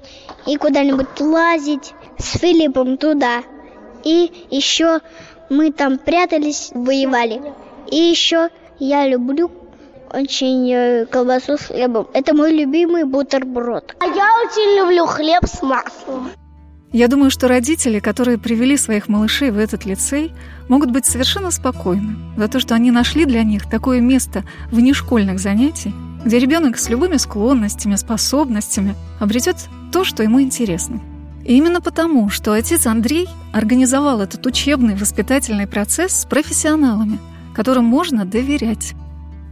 И 0.46 0.58
куда-нибудь 0.58 1.20
лазить 1.20 1.94
с 2.18 2.38
Филиппом 2.38 2.98
туда. 2.98 3.44
И 4.04 4.48
еще 4.50 5.00
мы 5.50 5.72
там 5.72 5.98
прятались, 5.98 6.72
воевали. 6.74 7.42
И 7.90 7.96
еще 7.96 8.50
я 8.80 9.08
люблю 9.08 9.52
очень 10.12 10.72
э, 10.72 11.06
колбасу 11.06 11.58
с 11.58 11.68
хлебом. 11.68 12.08
Это 12.14 12.36
мой 12.36 12.52
любимый 12.52 13.04
бутерброд. 13.04 13.96
А 14.00 14.06
я 14.06 14.30
очень 14.46 14.78
люблю 14.78 15.06
хлеб 15.06 15.46
с 15.46 15.62
маслом. 15.62 16.32
Я 16.94 17.08
думаю, 17.08 17.32
что 17.32 17.48
родители, 17.48 17.98
которые 17.98 18.38
привели 18.38 18.78
своих 18.78 19.10
малышей 19.10 19.50
в 19.50 19.58
этот 19.58 19.84
лицей, 19.84 20.32
могут 20.70 20.92
быть 20.92 21.08
совершенно 21.08 21.50
спокойны 21.50 22.16
за 22.38 22.48
то, 22.48 22.60
что 22.60 22.76
они 22.76 22.92
нашли 22.92 23.26
для 23.26 23.42
них 23.42 23.68
такое 23.68 24.00
место 24.00 24.44
внешкольных 24.70 25.40
занятий, 25.40 25.92
где 26.24 26.38
ребенок 26.38 26.78
с 26.78 26.90
любыми 26.90 27.18
склонностями, 27.18 27.96
способностями 27.96 28.94
обретет 29.20 29.56
то, 29.92 30.04
что 30.04 30.22
ему 30.22 30.40
интересно. 30.40 31.02
И 31.44 31.58
именно 31.58 31.82
потому, 31.82 32.30
что 32.30 32.54
отец 32.54 32.86
Андрей 32.86 33.28
организовал 33.52 34.22
этот 34.22 34.46
учебный 34.46 34.96
воспитательный 34.96 35.66
процесс 35.66 36.14
с 36.14 36.26
профессионалами, 36.26 37.18
которым 37.56 37.86
можно 37.86 38.24
доверять. 38.24 38.94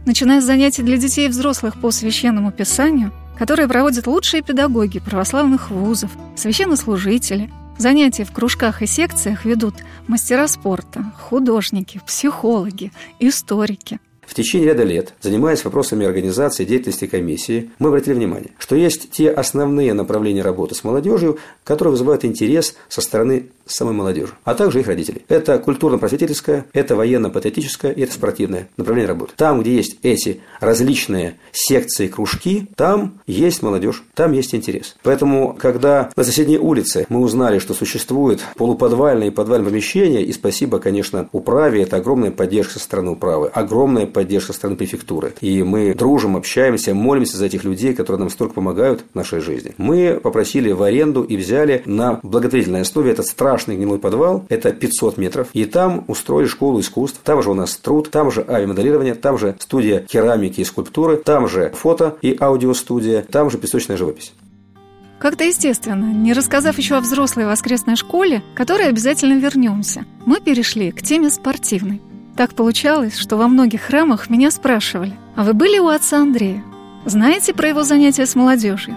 начиная 0.06 0.40
с 0.40 0.44
занятий 0.44 0.82
для 0.82 0.96
детей 0.96 1.26
и 1.26 1.28
взрослых 1.28 1.80
по 1.80 1.90
священному 1.90 2.52
писанию, 2.52 3.12
которые 3.38 3.68
проводят 3.68 4.06
лучшие 4.06 4.42
педагоги 4.42 5.00
православных 5.00 5.70
вузов, 5.70 6.10
священнослужители. 6.36 7.50
Занятия 7.78 8.24
в 8.24 8.32
кружках 8.32 8.82
и 8.82 8.86
секциях 8.86 9.44
ведут 9.44 9.74
мастера 10.06 10.46
спорта, 10.46 11.04
художники, 11.18 12.00
психологи, 12.06 12.92
историки– 13.18 13.98
в 14.32 14.34
течение 14.34 14.68
ряда 14.68 14.84
лет, 14.84 15.12
занимаясь 15.20 15.62
вопросами 15.62 16.06
организации 16.06 16.64
деятельности 16.64 17.06
комиссии, 17.06 17.70
мы 17.78 17.88
обратили 17.88 18.14
внимание, 18.14 18.52
что 18.58 18.74
есть 18.76 19.10
те 19.10 19.30
основные 19.30 19.92
направления 19.92 20.40
работы 20.40 20.74
с 20.74 20.84
молодежью, 20.84 21.38
которые 21.64 21.92
вызывают 21.92 22.24
интерес 22.24 22.74
со 22.88 23.02
стороны 23.02 23.50
самой 23.66 23.94
молодежи, 23.94 24.32
а 24.44 24.54
также 24.54 24.80
их 24.80 24.86
родителей. 24.86 25.24
Это 25.28 25.58
культурно-просветительское, 25.58 26.66
это 26.72 26.96
военно-патриотическое 26.96 27.92
и 27.92 28.02
это 28.02 28.12
спортивное 28.12 28.68
направление 28.76 29.08
работы. 29.08 29.32
Там, 29.36 29.60
где 29.60 29.74
есть 29.74 29.98
эти 30.02 30.40
различные 30.60 31.38
секции, 31.52 32.08
кружки, 32.08 32.68
там 32.76 33.20
есть 33.26 33.62
молодежь, 33.62 34.02
там 34.14 34.32
есть 34.32 34.54
интерес. 34.54 34.96
Поэтому, 35.02 35.56
когда 35.58 36.10
на 36.16 36.24
соседней 36.24 36.58
улице 36.58 37.06
мы 37.08 37.20
узнали, 37.20 37.58
что 37.58 37.74
существует 37.74 38.40
полуподвальное 38.56 39.28
и 39.28 39.30
подвальное 39.30 39.68
помещение, 39.68 40.24
и 40.24 40.32
спасибо, 40.32 40.78
конечно, 40.78 41.28
управе, 41.32 41.82
это 41.82 41.96
огромная 41.96 42.30
поддержка 42.30 42.74
со 42.74 42.80
стороны 42.80 43.12
управы, 43.12 43.48
огромная 43.48 44.06
поддержка 44.06 44.52
со 44.52 44.58
стороны 44.58 44.76
префектуры. 44.76 45.34
И 45.40 45.62
мы 45.62 45.94
дружим, 45.94 46.36
общаемся, 46.36 46.94
молимся 46.94 47.36
за 47.36 47.46
этих 47.46 47.64
людей, 47.64 47.94
которые 47.94 48.20
нам 48.20 48.30
столько 48.30 48.54
помогают 48.54 49.04
в 49.12 49.14
нашей 49.14 49.40
жизни. 49.40 49.74
Мы 49.76 50.20
попросили 50.22 50.72
в 50.72 50.82
аренду 50.82 51.22
и 51.22 51.36
взяли 51.36 51.82
на 51.86 52.20
благотворительной 52.22 52.82
основе 52.82 53.10
этот 53.12 53.26
страх 53.26 53.51
страшный 53.52 53.76
гнилой 53.76 53.98
подвал, 53.98 54.46
это 54.48 54.72
500 54.72 55.18
метров, 55.18 55.48
и 55.52 55.66
там 55.66 56.04
устроили 56.08 56.48
школу 56.48 56.80
искусств, 56.80 57.20
там 57.22 57.42
же 57.42 57.50
у 57.50 57.54
нас 57.54 57.76
труд, 57.76 58.10
там 58.10 58.30
же 58.30 58.46
авиамоделирование, 58.48 59.14
там 59.14 59.36
же 59.36 59.54
студия 59.58 60.00
керамики 60.00 60.62
и 60.62 60.64
скульптуры, 60.64 61.18
там 61.18 61.46
же 61.48 61.70
фото 61.74 62.16
и 62.22 62.34
аудиостудия, 62.40 63.20
там 63.20 63.50
же 63.50 63.58
песочная 63.58 63.98
живопись. 63.98 64.32
Как-то 65.18 65.44
естественно, 65.44 66.14
не 66.14 66.32
рассказав 66.32 66.78
еще 66.78 66.94
о 66.94 67.00
взрослой 67.00 67.44
воскресной 67.44 67.96
школе, 67.96 68.42
которой 68.54 68.88
обязательно 68.88 69.38
вернемся, 69.38 70.06
мы 70.24 70.40
перешли 70.40 70.90
к 70.90 71.02
теме 71.02 71.28
спортивной. 71.28 72.00
Так 72.38 72.54
получалось, 72.54 73.18
что 73.18 73.36
во 73.36 73.48
многих 73.48 73.82
храмах 73.82 74.30
меня 74.30 74.50
спрашивали, 74.50 75.12
а 75.36 75.44
вы 75.44 75.52
были 75.52 75.78
у 75.78 75.88
отца 75.88 76.22
Андрея? 76.22 76.64
Знаете 77.04 77.52
про 77.52 77.68
его 77.68 77.82
занятия 77.82 78.24
с 78.24 78.34
молодежью? 78.34 78.96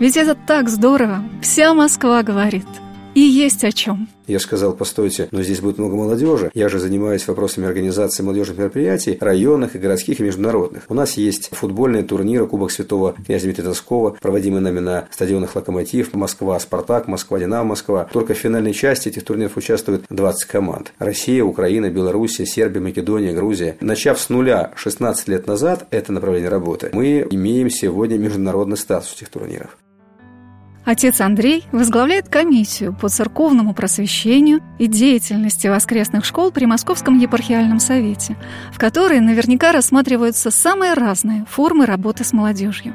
Ведь 0.00 0.16
это 0.16 0.34
так 0.34 0.68
здорово, 0.68 1.22
вся 1.40 1.72
Москва 1.72 2.24
говорит– 2.24 2.66
и 3.14 3.20
есть 3.20 3.64
о 3.64 3.72
чем. 3.72 4.08
Я 4.26 4.38
сказал, 4.38 4.72
постойте, 4.72 5.28
но 5.30 5.42
здесь 5.42 5.60
будет 5.60 5.78
много 5.78 5.96
молодежи. 5.96 6.50
Я 6.54 6.68
же 6.68 6.78
занимаюсь 6.78 7.26
вопросами 7.26 7.66
организации 7.66 8.22
молодежных 8.22 8.58
мероприятий, 8.58 9.18
районных 9.20 9.74
и 9.74 9.78
городских 9.78 10.20
и 10.20 10.22
международных. 10.22 10.84
У 10.88 10.94
нас 10.94 11.16
есть 11.16 11.50
футбольные 11.52 12.04
турниры, 12.04 12.46
Кубок 12.46 12.70
Святого 12.70 13.14
князя 13.26 13.44
Дмитрия 13.44 13.64
Тоскова, 13.64 14.16
проводимые 14.20 14.62
нами 14.62 14.78
на 14.78 15.08
стадионах 15.10 15.56
«Локомотив», 15.56 16.14
Москва, 16.14 16.58
«Спартак», 16.60 17.08
Москва, 17.08 17.38
«Динамо», 17.38 17.70
Москва. 17.70 18.08
Только 18.12 18.34
в 18.34 18.38
финальной 18.38 18.72
части 18.72 19.08
этих 19.08 19.24
турниров 19.24 19.56
участвуют 19.56 20.04
20 20.08 20.48
команд. 20.48 20.92
Россия, 20.98 21.42
Украина, 21.42 21.90
Белоруссия, 21.90 22.46
Сербия, 22.46 22.80
Македония, 22.80 23.32
Грузия. 23.32 23.76
Начав 23.80 24.20
с 24.20 24.28
нуля 24.28 24.72
16 24.76 25.28
лет 25.28 25.46
назад 25.46 25.86
это 25.90 26.12
направление 26.12 26.48
работы, 26.48 26.90
мы 26.92 27.26
имеем 27.30 27.70
сегодня 27.70 28.16
международный 28.18 28.76
статус 28.76 29.14
этих 29.14 29.28
турниров. 29.28 29.76
Отец 30.84 31.20
Андрей 31.20 31.64
возглавляет 31.70 32.28
комиссию 32.28 32.92
по 32.92 33.08
церковному 33.08 33.72
просвещению 33.72 34.60
и 34.80 34.88
деятельности 34.88 35.68
воскресных 35.68 36.24
школ 36.24 36.50
при 36.50 36.64
Московском 36.64 37.18
епархиальном 37.18 37.78
совете, 37.78 38.36
в 38.72 38.78
которой 38.78 39.20
наверняка 39.20 39.70
рассматриваются 39.70 40.50
самые 40.50 40.94
разные 40.94 41.46
формы 41.48 41.86
работы 41.86 42.24
с 42.24 42.32
молодежью. 42.32 42.94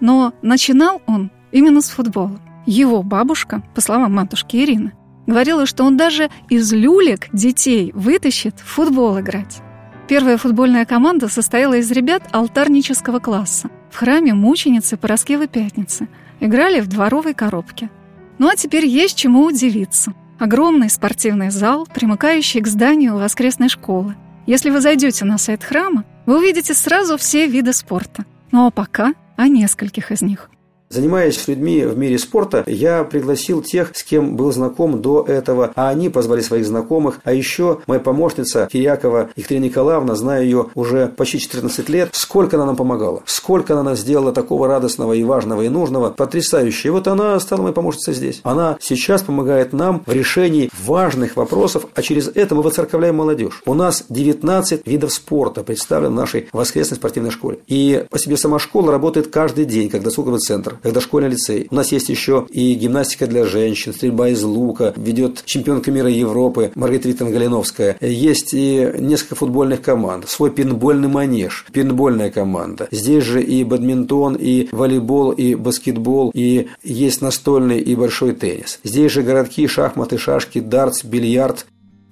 Но 0.00 0.32
начинал 0.42 1.02
он 1.06 1.32
именно 1.50 1.80
с 1.80 1.90
футбола. 1.90 2.38
Его 2.66 3.02
бабушка, 3.02 3.62
по 3.74 3.80
словам 3.80 4.14
матушки 4.14 4.56
Ирины, 4.56 4.92
говорила, 5.26 5.66
что 5.66 5.82
он 5.84 5.96
даже 5.96 6.30
из 6.48 6.72
люлек 6.72 7.28
детей 7.32 7.90
вытащит 7.94 8.60
в 8.60 8.64
футбол 8.64 9.18
играть. 9.18 9.60
Первая 10.06 10.36
футбольная 10.36 10.84
команда 10.84 11.28
состояла 11.28 11.74
из 11.74 11.90
ребят 11.90 12.22
алтарнического 12.30 13.18
класса 13.18 13.70
в 13.90 13.96
храме 13.96 14.34
мученицы 14.34 14.96
Пороскевы 14.96 15.48
Пятницы– 15.48 16.08
играли 16.40 16.80
в 16.80 16.86
дворовой 16.86 17.34
коробке. 17.34 17.90
Ну 18.38 18.48
а 18.48 18.56
теперь 18.56 18.86
есть 18.86 19.16
чему 19.16 19.44
удивиться. 19.44 20.12
Огромный 20.38 20.90
спортивный 20.90 21.50
зал, 21.50 21.86
примыкающий 21.92 22.60
к 22.60 22.66
зданию 22.66 23.16
воскресной 23.16 23.68
школы. 23.68 24.16
Если 24.46 24.70
вы 24.70 24.80
зайдете 24.80 25.24
на 25.24 25.38
сайт 25.38 25.62
храма, 25.64 26.04
вы 26.26 26.38
увидите 26.38 26.74
сразу 26.74 27.16
все 27.16 27.46
виды 27.46 27.72
спорта. 27.72 28.24
Ну 28.50 28.66
а 28.66 28.70
пока 28.70 29.14
о 29.36 29.48
нескольких 29.48 30.10
из 30.10 30.22
них. 30.22 30.50
Занимаясь 30.90 31.48
людьми 31.48 31.84
в 31.84 31.98
мире 31.98 32.18
спорта, 32.18 32.62
я 32.66 33.04
пригласил 33.04 33.62
тех, 33.62 33.90
с 33.94 34.04
кем 34.04 34.36
был 34.36 34.52
знаком 34.52 35.02
до 35.02 35.24
этого, 35.26 35.72
а 35.74 35.88
они 35.88 36.08
позвали 36.08 36.40
своих 36.40 36.66
знакомых. 36.66 37.20
А 37.24 37.32
еще 37.32 37.80
моя 37.86 38.00
помощница 38.00 38.68
Кирякова 38.70 39.30
Екатерина 39.34 39.64
Николаевна, 39.64 40.14
знаю 40.14 40.44
ее 40.44 40.66
уже 40.74 41.08
почти 41.08 41.40
14 41.40 41.88
лет, 41.88 42.10
сколько 42.12 42.56
она 42.56 42.66
нам 42.66 42.76
помогала, 42.76 43.22
сколько 43.26 43.78
она 43.78 43.96
сделала 43.96 44.32
такого 44.32 44.68
радостного 44.68 45.14
и 45.14 45.24
важного 45.24 45.62
и 45.62 45.68
нужного, 45.68 46.10
потрясающе. 46.10 46.88
И 46.88 46.90
вот 46.90 47.08
она 47.08 47.40
стала 47.40 47.62
моей 47.62 47.74
помощницей 47.74 48.14
здесь. 48.14 48.40
Она 48.44 48.76
сейчас 48.80 49.22
помогает 49.22 49.72
нам 49.72 50.02
в 50.06 50.12
решении 50.12 50.70
важных 50.84 51.36
вопросов, 51.36 51.86
а 51.94 52.02
через 52.02 52.28
это 52.28 52.54
мы 52.54 52.62
воцерковляем 52.62 53.16
молодежь. 53.16 53.62
У 53.66 53.74
нас 53.74 54.04
19 54.10 54.86
видов 54.86 55.12
спорта 55.12 55.64
представлены 55.64 56.12
в 56.12 56.16
нашей 56.18 56.48
воскресной 56.52 56.96
спортивной 56.96 57.30
школе. 57.30 57.58
И 57.66 58.04
по 58.10 58.18
себе 58.18 58.36
сама 58.36 58.58
школа 58.58 58.92
работает 58.92 59.28
каждый 59.28 59.64
день, 59.64 59.88
как 59.88 60.02
досуговый 60.02 60.38
центр 60.40 60.73
когда 60.82 61.00
школьный 61.00 61.30
лицей. 61.30 61.66
У 61.70 61.74
нас 61.74 61.92
есть 61.92 62.08
еще 62.08 62.46
и 62.50 62.74
гимнастика 62.74 63.26
для 63.26 63.44
женщин, 63.44 63.92
стрельба 63.92 64.28
из 64.28 64.42
лука, 64.42 64.92
ведет 64.96 65.42
чемпионка 65.44 65.90
мира 65.90 66.08
Европы 66.08 66.72
Маргарита 66.74 67.08
Викторовна 67.08 67.36
Галиновская. 67.36 67.96
Есть 68.00 68.54
и 68.54 68.90
несколько 68.98 69.34
футбольных 69.34 69.82
команд, 69.82 70.28
свой 70.28 70.50
пинбольный 70.50 71.08
манеж, 71.08 71.66
пинбольная 71.72 72.30
команда. 72.30 72.88
Здесь 72.90 73.24
же 73.24 73.42
и 73.42 73.64
бадминтон, 73.64 74.36
и 74.36 74.68
волейбол, 74.72 75.32
и 75.32 75.54
баскетбол, 75.54 76.30
и 76.34 76.68
есть 76.82 77.20
настольный 77.20 77.80
и 77.80 77.94
большой 77.94 78.32
теннис. 78.34 78.80
Здесь 78.84 79.12
же 79.12 79.22
городки, 79.22 79.66
шахматы, 79.66 80.18
шашки, 80.18 80.60
дартс, 80.60 81.04
бильярд, 81.04 81.66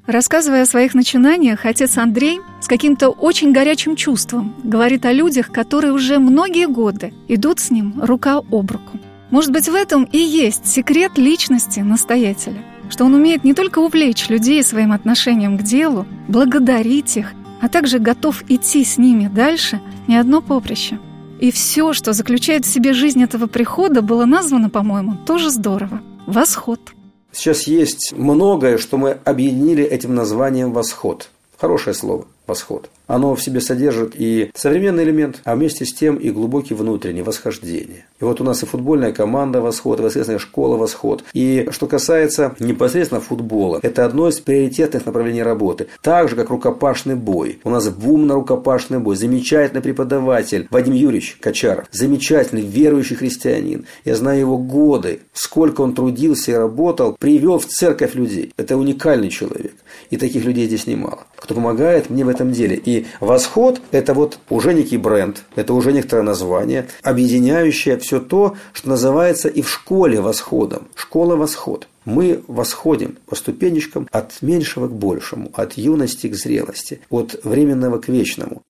Рассказывая 0.07 0.63
о 0.63 0.67
своих 0.67 0.95
начинаниях, 0.95 1.65
отец 1.65 1.97
Андрей 1.97 2.41
с 2.61 2.67
каким-то 2.67 3.11
очень 3.11 3.53
горячим 3.53 3.95
чувством 3.95 4.53
говорит 4.65 5.07
о 5.07 5.13
людях, 5.13 5.53
которые 5.53 5.93
уже 5.93 6.19
многие 6.19 6.67
годы 6.67 7.15
идут 7.29 7.61
с 7.61 7.71
ним 7.71 7.95
рука 8.03 8.39
об 8.39 8.71
руку. 8.71 8.99
Может 9.31 9.53
быть, 9.53 9.69
в 9.69 9.75
этом 9.75 10.03
и 10.05 10.19
есть 10.19 10.67
секрет 10.67 11.19
личности 11.19 11.81
настоятеля, 11.81 12.65
что 12.91 13.05
он 13.05 13.15
умеет 13.15 13.45
не 13.45 13.55
только 13.55 13.79
увлечь 13.79 14.29
людей 14.29 14.65
своим 14.65 14.91
отношением 14.91 15.57
к 15.57 15.63
делу, 15.63 16.05
благодарить 16.27 17.17
их, 17.17 17.33
а 17.61 17.69
также 17.69 18.01
готов 18.01 18.43
идти 18.49 18.85
с 18.85 18.99
ними 18.99 19.31
дальше 19.33 19.81
не 20.09 20.17
одно 20.17 20.43
поприще. 20.43 20.99
И 21.39 21.53
все, 21.53 21.93
что 21.93 22.13
заключает 22.13 22.65
в 22.65 22.69
себе 22.69 22.93
жизнь 22.93 23.23
этого 23.23 23.47
прихода, 23.47 24.03
было 24.03 24.25
названо, 24.25 24.69
по-моему, 24.69 25.17
тоже 25.27 25.51
здорово– 25.51 26.03
«Восход». 26.27 26.93
Сейчас 27.33 27.67
есть 27.67 28.13
многое, 28.13 28.79
что 28.79 28.99
мы 28.99 29.19
объединили 29.25 29.83
этим 29.83 30.15
названием 30.15 30.73
«восход». 30.73 31.31
Хорошее 31.59 31.95
слово 31.95 32.27
«восход». 32.47 32.91
Оно 33.13 33.35
в 33.35 33.43
себе 33.43 33.61
содержит 33.61 34.15
и 34.17 34.51
современный 34.55 35.05
элемент, 35.05 35.43
а 35.45 35.55
вместе 35.55 35.85
с 35.85 35.93
тем 35.93 36.17
и 36.17 36.31
глубокий 36.31 36.73
внутренний 36.73 37.21
восхождение. 37.21 38.07
И 38.19 38.25
вот 38.25 38.41
у 38.41 38.45
нас 38.45 38.63
и 38.63 38.67
футбольная 38.67 39.13
команда 39.13 39.61
«Восход», 39.61 40.01
и 40.01 40.03
воскресная 40.03 40.39
школа 40.39 40.79
«Восход». 40.79 41.23
И 41.35 41.69
что 41.73 41.87
касается 41.87 42.55
непосредственно 42.59 43.21
футбола, 43.21 43.81
это 43.83 44.07
одно 44.07 44.29
из 44.29 44.41
приоритетных 44.41 45.05
направлений 45.05 45.43
работы. 45.43 45.89
Так 46.01 46.31
же, 46.31 46.37
как 46.37 46.49
рукопашный 46.49 47.15
бой. 47.15 47.61
У 47.65 47.69
нас 47.69 47.87
бум 47.91 48.27
на 48.27 48.35
рукопашный 48.35 48.99
бой. 48.99 49.17
Замечательный 49.17 49.83
преподаватель 49.83 50.67
Вадим 50.71 50.95
Юрьевич 50.95 51.37
Качаров. 51.39 51.89
Замечательный 51.93 52.63
верующий 52.63 53.17
христианин. 53.17 53.85
Я 54.07 54.17
знаю 54.17 54.41
его 54.41 54.57
годы, 54.57 55.21
сколько 55.35 55.83
он 55.83 55.95
трудился 55.95 56.53
и 56.53 56.55
работал, 56.55 57.15
привел 57.19 57.59
в 57.59 57.67
церковь 57.67 58.15
людей. 58.15 58.55
Это 58.57 58.79
уникальный 58.79 59.29
человек. 59.29 59.75
И 60.09 60.17
таких 60.17 60.47
людей 60.47 60.67
здесь 60.67 60.87
немало, 60.87 61.27
кто 61.37 61.55
помогает 61.55 62.09
мне 62.09 62.25
в 62.25 62.31
этом 62.31 62.53
деле. 62.53 62.81
И 62.83 63.02
восход– 63.21 63.81
это 63.91 64.15
вот 64.15 64.39
уже 64.49 64.75
некий 64.75 64.97
бренд, 64.97 65.45
это 65.57 65.75
уже 65.75 65.93
некоторое 65.93 66.23
название, 66.23 66.87
объединяющее 67.03 67.99
все 67.99 68.21
то, 68.21 68.57
что 68.73 68.89
называется 68.89 69.49
и 69.49 69.63
в 69.63 69.71
школе 69.71 70.21
восходом. 70.21 70.89
Школа 70.95 71.37
восход. 71.37 71.89
Мы 72.05 72.43
восходим 72.49 73.17
по 73.27 73.37
ступенечкам 73.37 74.09
от 74.11 74.43
меньшего 74.43 74.89
к 74.89 74.93
большему, 74.93 75.51
от 75.55 75.75
юности 75.75 76.27
к 76.27 76.35
зрелости, 76.35 77.01
от 77.11 77.37
временного 77.45 77.99
к 77.99 78.09
вечному. 78.09 78.63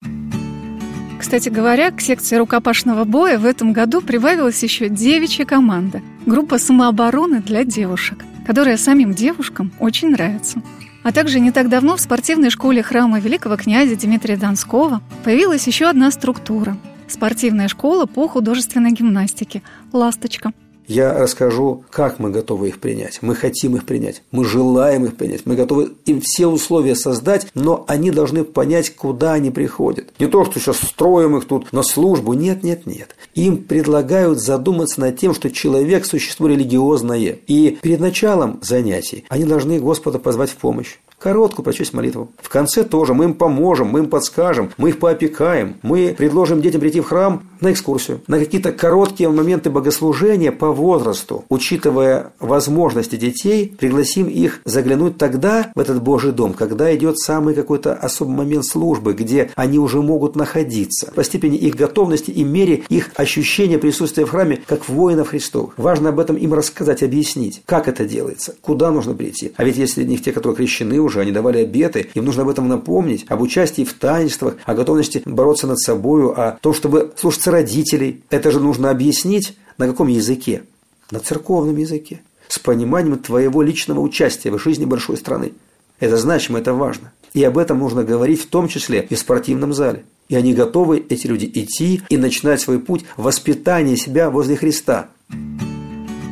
Кстати 1.19 1.49
говоря, 1.49 1.91
к 1.93 2.01
секции 2.01 2.37
рукопашного 2.37 3.05
боя 3.05 3.39
в 3.39 3.47
этом 3.47 3.73
году 3.73 4.03
прибавилась 4.03 4.63
еще 4.63 4.89
девичья 4.89 5.45
команда– 5.45 6.03
группа 6.27 6.59
самообороны 6.59 7.41
для 7.41 7.65
девушек, 7.65 8.19
которая 8.47 8.77
самим 8.77 9.15
девушкам 9.15 9.73
очень 9.79 10.11
нравится. 10.11 10.61
А 11.03 11.13
также 11.13 11.41
не 11.41 11.51
так 11.51 11.69
давно 11.69 11.97
в 11.97 12.01
спортивной 12.01 12.51
школе 12.51 12.83
храма 12.83 13.19
великого 13.19 13.57
князя 13.57 13.97
Дмитрия 13.97 14.37
Донского 14.37 15.03
появилась 15.25 15.67
еще 15.67 15.87
одна 15.87 16.11
структура– 16.11 16.77
спортивная 17.09 17.69
школа 17.69 18.07
по 18.07 18.29
художественной 18.29 18.93
гимнастике 18.93 19.63
«Ласточка». 19.93 20.53
Я 20.87 21.19
расскажу, 21.19 21.85
как 21.91 22.19
мы 22.19 22.31
готовы 22.31 22.69
их 22.69 22.81
принять. 22.81 23.19
Мы 23.23 23.35
хотим 23.35 23.77
их 23.77 23.85
принять, 23.85 24.23
мы 24.31 24.45
желаем 24.45 25.05
их 25.05 25.17
принять, 25.17 25.47
мы 25.47 25.57
готовы 25.57 25.93
им 26.07 26.21
все 26.21 26.47
условия 26.47 26.95
создать, 26.95 27.47
но 27.55 27.85
они 27.89 28.11
должны 28.11 28.45
понять, 28.45 28.95
куда 28.95 29.35
они 29.35 29.51
приходят. 29.51 30.13
Не 30.19 30.27
то, 30.27 30.45
что 30.45 30.59
сейчас 30.59 30.79
строим 30.79 31.37
их 31.37 31.47
тут 31.47 31.73
на 31.73 31.83
службу. 31.83 32.33
Нет, 32.33 32.63
нет, 32.63 32.87
нет. 32.87 33.17
Им 33.35 33.59
предлагают 33.59 34.41
задуматься 34.41 35.01
над 35.01 35.19
тем, 35.19 35.35
что 35.35 35.51
человек– 35.51 36.05
существо 36.07 36.47
религиозное. 36.47 37.39
И 37.47 37.79
перед 37.83 38.01
началом 38.01 38.59
занятий 38.63 39.25
они 39.29 39.45
должны 39.45 39.79
Господа 39.79 40.19
позвать 40.19 40.51
в 40.51 40.57
помощь 40.57 40.99
короткую 41.23 41.65
прочесть 41.65 41.95
молитву. 41.95 42.33
В 42.39 42.49
конце 42.49 42.83
тоже 42.83 43.15
мы 43.15 43.25
им 43.25 43.35
поможем, 43.35 43.89
мы 43.89 44.01
им 44.01 44.11
подскажем, 44.11 44.71
мы 44.77 44.89
их 44.89 44.99
поопекаем, 44.99 45.77
мы 45.83 46.15
предложим 46.19 46.61
детям 46.61 46.81
прийти 46.81 47.01
в 47.01 47.05
храм 47.05 47.45
на 47.61 47.71
экскурсию, 47.71 48.21
на 48.27 48.41
какие-то 48.41 48.73
короткие 48.73 49.29
моменты 49.29 49.71
богослужения 49.71 50.51
по 50.51 50.73
возрасту, 50.73 51.45
учитывая 51.49 52.33
возможности 52.41 53.15
детей, 53.15 53.73
пригласим 53.79 54.27
их 54.27 54.61
заглянуть 54.65 55.17
тогда 55.17 55.71
в 55.77 55.79
этот 55.79 56.03
Божий 56.03 56.33
дом, 56.33 56.55
когда 56.55 56.95
идет 56.95 57.19
самый 57.19 57.55
какой-то 57.55 57.95
особый 57.95 58.35
момент 58.35 58.67
службы, 58.67 59.13
где 59.13 59.51
они 59.55 59.79
уже 59.79 60.03
могут 60.03 60.35
находиться 60.35 61.13
по 61.15 61.23
степени 61.23 61.57
их 61.57 61.77
готовности 61.77 62.33
и 62.33 62.43
мере 62.43 62.83
их 62.89 63.11
ощущения 63.15 63.79
присутствия 63.79 64.27
в 64.27 64.31
храме 64.31 64.61
как 64.67 64.89
воинов 64.89 65.29
Христовых. 65.29 65.75
Важно 65.77 66.09
об 66.09 66.19
этом 66.19 66.37
им 66.37 66.53
рассказать, 66.53 67.05
объяснить, 67.05 67.63
как 67.65 67.87
это 67.87 68.05
делается, 68.05 68.57
куда 68.61 68.91
нужно 68.91 69.15
прийти. 69.15 69.53
А 69.57 69.65
ведь 69.65 69.77
если 69.77 69.93
среди 69.93 70.11
них 70.11 70.23
те, 70.25 70.33
которые 70.33 70.57
крещены 70.57 70.99
уже, 70.99 71.12
они 71.21 71.33
давали 71.33 71.59
обеты, 71.59 72.09
им 72.15 72.25
нужно 72.25 72.43
об 72.43 72.49
этом 72.49 72.69
напомнить, 72.69 73.27
об 73.29 73.41
участии 73.43 73.85
в 73.85 73.93
таинствах, 73.93 74.57
о 74.65 74.75
готовности 74.75 75.23
бороться 75.25 75.67
над 75.67 75.79
собой, 75.79 76.33
о 76.33 76.59
том, 76.61 76.75
чтобы 76.75 77.13
слушаться 77.17 77.51
родителей. 77.51 78.23
Это 78.31 78.51
же 78.51 78.61
нужно 78.61 78.91
объяснить 78.91 79.57
на 79.79 79.87
каком 79.87 80.09
языке? 80.09 80.63
На 81.11 81.21
церковном 81.21 81.77
языке. 81.77 82.21
С 82.49 82.59
пониманием 82.59 83.19
твоего 83.19 83.63
личного 83.63 84.01
участия 84.01 84.51
в 84.51 84.59
жизни 84.59 84.85
большой 84.85 85.17
страны. 85.17 85.53
Это 86.01 86.17
значимо, 86.17 86.59
это 86.59 86.75
важно. 86.75 87.13
И 87.33 87.43
об 87.45 87.57
этом 87.59 87.79
нужно 87.79 88.05
говорить 88.05 88.43
в 88.43 88.47
том 88.47 88.69
числе 88.69 89.07
и 89.09 89.15
в 89.15 89.19
спортивном 89.19 89.73
зале. 89.73 90.05
И 90.29 90.35
они 90.35 90.55
готовы, 90.55 91.05
эти 91.09 91.27
люди, 91.27 91.51
идти 91.53 92.03
и 92.09 92.17
начинать 92.17 92.61
свой 92.61 92.79
путь 92.79 93.05
воспитания 93.17 93.97
себя 93.97 94.31
возле 94.31 94.57
Христа. 94.57 95.09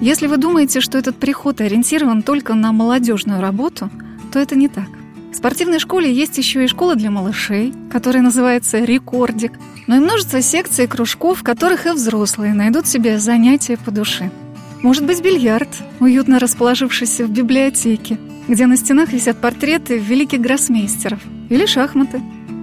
Если 0.00 0.26
вы 0.26 0.38
думаете, 0.38 0.80
что 0.80 0.96
этот 0.96 1.16
приход 1.16 1.60
ориентирован 1.60 2.22
только 2.22 2.54
на 2.54 2.72
молодежную 2.72 3.40
работу, 3.40 3.90
то 4.30 4.38
это 4.38 4.56
не 4.56 4.68
так. 4.68 4.88
В 5.32 5.36
спортивной 5.36 5.78
школе 5.78 6.12
есть 6.12 6.38
еще 6.38 6.64
и 6.64 6.68
школа 6.68 6.96
для 6.96 7.10
малышей, 7.10 7.72
которая 7.90 8.22
называется 8.22 8.78
«Рекордик», 8.78 9.52
но 9.86 9.96
и 9.96 10.00
множество 10.00 10.42
секций 10.42 10.84
и 10.84 10.88
кружков, 10.88 11.40
в 11.40 11.42
которых 11.42 11.86
и 11.86 11.90
взрослые 11.90 12.54
найдут 12.54 12.86
себе 12.86 13.18
занятия 13.18 13.76
по 13.76 13.90
душе. 13.90 14.30
Может 14.82 15.04
быть, 15.04 15.22
бильярд, 15.22 15.68
уютно 16.00 16.38
расположившийся 16.38 17.26
в 17.26 17.30
библиотеке, 17.30 18.18
где 18.48 18.66
на 18.66 18.76
стенах 18.76 19.12
висят 19.12 19.40
портреты 19.40 19.98
великих 19.98 20.40
гроссмейстеров, 20.40 21.20
или 21.48 21.66
шахматы. 21.66 22.20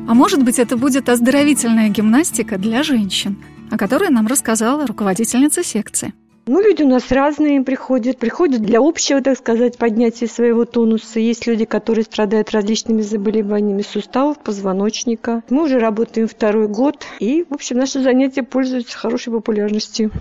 А 0.07 0.13
может 0.13 0.43
быть, 0.43 0.57
это 0.57 0.77
будет 0.77 1.09
оздоровительная 1.09 1.89
гимнастика 1.89 2.57
для 2.57 2.81
женщин, 2.83 3.37
о 3.69 3.77
которой 3.77 4.09
нам 4.09 4.27
рассказала 4.27 4.87
руководительница 4.87 5.63
секции. 5.63 6.13
Ну, 6.47 6.61
люди 6.61 6.81
у 6.81 6.87
нас 6.87 7.11
разные 7.11 7.61
приходят. 7.61 8.17
Приходят 8.17 8.61
для 8.61 8.79
общего, 8.79 9.21
так 9.21 9.37
сказать, 9.37 9.77
поднятия 9.77 10.27
своего 10.27 10.63
тонуса. 10.63 11.19
Есть 11.19 11.45
люди, 11.45 11.65
которые 11.65 12.05
страдают 12.05 12.51
различными 12.51 13.01
заболеваниями 13.01 13.81
суставов, 13.81 14.39
позвоночника. 14.39 15.43
Мы 15.49 15.65
уже 15.65 15.77
работаем 15.77 16.27
второй 16.27 16.69
год. 16.69 17.05
И, 17.19 17.45
в 17.49 17.53
общем, 17.53 17.77
наши 17.77 18.01
занятия 18.01 18.43
пользуются 18.43 18.97
хорошей 18.97 19.33
популярностью. 19.33 20.11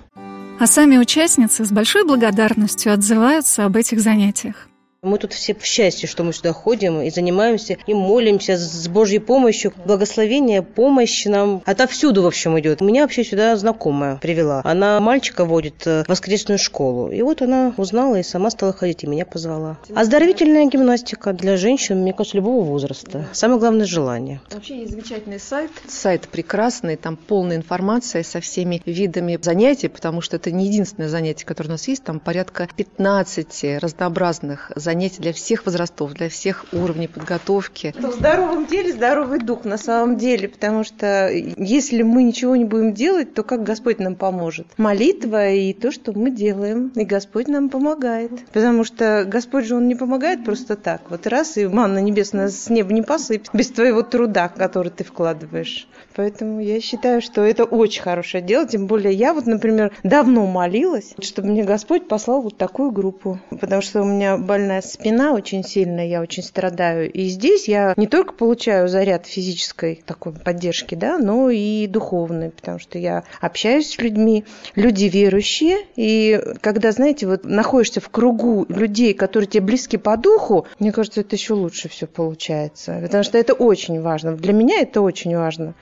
А 0.58 0.66
сами 0.66 0.98
участницы 0.98 1.64
с 1.64 1.70
большой 1.70 2.04
благодарностью 2.04 2.92
отзываются 2.92 3.64
об 3.64 3.76
этих 3.76 4.00
занятиях. 4.00 4.68
Мы 5.06 5.18
тут 5.18 5.32
все 5.32 5.54
в 5.54 5.64
счастье, 5.64 6.08
что 6.08 6.24
мы 6.24 6.32
сюда 6.32 6.52
ходим 6.52 7.00
и 7.00 7.10
занимаемся, 7.10 7.76
и 7.86 7.94
молимся 7.94 8.56
с 8.56 8.88
Божьей 8.88 9.20
помощью. 9.20 9.72
Благословение, 9.84 10.62
помощь 10.62 11.26
нам 11.26 11.62
отовсюду, 11.64 12.22
в 12.22 12.26
общем, 12.26 12.58
идет. 12.58 12.80
Меня 12.80 13.02
вообще 13.02 13.22
сюда 13.22 13.56
знакомая 13.56 14.16
привела. 14.16 14.62
Она 14.64 14.98
мальчика 14.98 15.44
водит 15.44 15.86
э, 15.86 16.02
в 16.02 16.08
воскресную 16.08 16.58
школу. 16.58 17.12
И 17.12 17.22
вот 17.22 17.40
она 17.40 17.72
узнала 17.76 18.16
и 18.16 18.24
сама 18.24 18.50
стала 18.50 18.72
ходить, 18.72 19.04
и 19.04 19.06
меня 19.06 19.24
позвала. 19.24 19.78
Оздоровительная 19.94 20.66
гимнастика 20.66 21.32
для 21.32 21.56
женщин, 21.56 21.98
мне 21.98 22.12
кажется, 22.12 22.38
любого 22.38 22.64
возраста. 22.64 23.28
Самое 23.32 23.60
главное– 23.60 23.86
желание. 23.86 24.40
Вообще 24.50 24.80
есть 24.80 24.90
замечательный 24.90 25.38
сайт. 25.38 25.70
Сайт 25.86 26.26
прекрасный, 26.28 26.96
там 26.96 27.16
полная 27.16 27.58
информация 27.58 28.24
со 28.24 28.40
всеми 28.40 28.82
видами 28.84 29.38
занятий, 29.40 29.86
потому 29.86 30.20
что 30.20 30.34
это 30.34 30.50
не 30.50 30.66
единственное 30.66 31.08
занятие, 31.08 31.46
которое 31.46 31.68
у 31.68 31.72
нас 31.72 31.86
есть. 31.86 32.02
Там 32.02 32.18
порядка 32.18 32.68
15 32.74 33.80
разнообразных 33.80 34.72
занятий 34.74 34.95
занятий 34.96 35.20
для 35.20 35.34
всех 35.34 35.66
возрастов, 35.66 36.14
для 36.14 36.30
всех 36.30 36.64
уровней 36.72 37.06
подготовки. 37.06 37.94
В 37.98 38.12
здоровом 38.12 38.66
теле 38.66 38.92
здоровый 38.92 39.40
дух 39.40 39.66
на 39.66 39.76
самом 39.76 40.16
деле, 40.16 40.48
потому 40.48 40.84
что 40.84 41.28
если 41.30 42.00
мы 42.00 42.22
ничего 42.22 42.56
не 42.56 42.64
будем 42.64 42.94
делать, 42.94 43.34
то 43.34 43.42
как 43.42 43.62
Господь 43.62 43.98
нам 43.98 44.14
поможет? 44.14 44.66
Молитва 44.78 45.50
и 45.50 45.74
то, 45.74 45.92
что 45.92 46.18
мы 46.18 46.30
делаем, 46.30 46.92
и 46.94 47.04
Господь 47.04 47.46
нам 47.46 47.68
помогает. 47.68 48.32
Потому 48.54 48.84
что 48.84 49.26
Господь 49.26 49.66
же, 49.66 49.76
Он 49.76 49.86
не 49.86 49.94
помогает 49.94 50.44
просто 50.44 50.76
так. 50.76 51.02
Вот 51.10 51.26
раз, 51.26 51.58
и 51.58 51.66
манна 51.66 51.98
небесная 51.98 52.48
с 52.48 52.70
неба 52.70 52.94
не 52.94 53.02
посыпет 53.02 53.50
без 53.52 53.68
твоего 53.68 54.00
труда, 54.00 54.48
который 54.48 54.90
ты 54.90 55.04
вкладываешь. 55.04 55.86
Поэтому 56.14 56.60
я 56.62 56.80
считаю, 56.80 57.20
что 57.20 57.42
это 57.42 57.64
очень 57.64 58.00
хорошее 58.00 58.42
дело. 58.42 58.66
Тем 58.66 58.86
более 58.86 59.12
я 59.12 59.34
вот, 59.34 59.44
например, 59.44 59.92
давно 60.02 60.46
молилась, 60.46 61.14
чтобы 61.20 61.48
мне 61.48 61.64
Господь 61.64 62.08
послал 62.08 62.40
вот 62.40 62.56
такую 62.56 62.90
группу. 62.90 63.38
Потому 63.50 63.82
что 63.82 64.00
у 64.00 64.06
меня 64.06 64.38
больная 64.38 64.75
спина 64.82 65.32
очень 65.32 65.64
сильно, 65.64 66.06
я 66.06 66.20
очень 66.20 66.42
страдаю. 66.42 67.10
И 67.10 67.24
здесь 67.26 67.68
я 67.68 67.94
не 67.96 68.06
только 68.06 68.32
получаю 68.32 68.88
заряд 68.88 69.26
физической 69.26 70.02
такой 70.04 70.32
поддержки, 70.32 70.94
да, 70.94 71.18
но 71.18 71.50
и 71.50 71.86
духовной, 71.86 72.50
потому 72.50 72.78
что 72.78 72.98
я 72.98 73.24
общаюсь 73.40 73.90
с 73.90 73.98
людьми, 73.98 74.44
люди 74.74 75.04
верующие, 75.04 75.78
и 75.96 76.40
когда, 76.60 76.92
знаете, 76.92 77.26
вот 77.26 77.44
находишься 77.44 78.00
в 78.00 78.08
кругу 78.08 78.66
людей, 78.68 79.14
которые 79.14 79.48
тебе 79.48 79.62
близки 79.62 79.96
по 79.96 80.16
духу, 80.16 80.66
мне 80.78 80.92
кажется, 80.92 81.20
это 81.20 81.36
еще 81.36 81.54
лучше 81.54 81.88
все 81.88 82.06
получается, 82.06 82.98
потому 83.02 83.24
что 83.24 83.38
это 83.38 83.54
очень 83.54 84.00
важно. 84.00 84.36
Для 84.36 84.52
меня 84.52 84.80
это 84.80 85.00
очень 85.00 85.36
важно. 85.36 85.74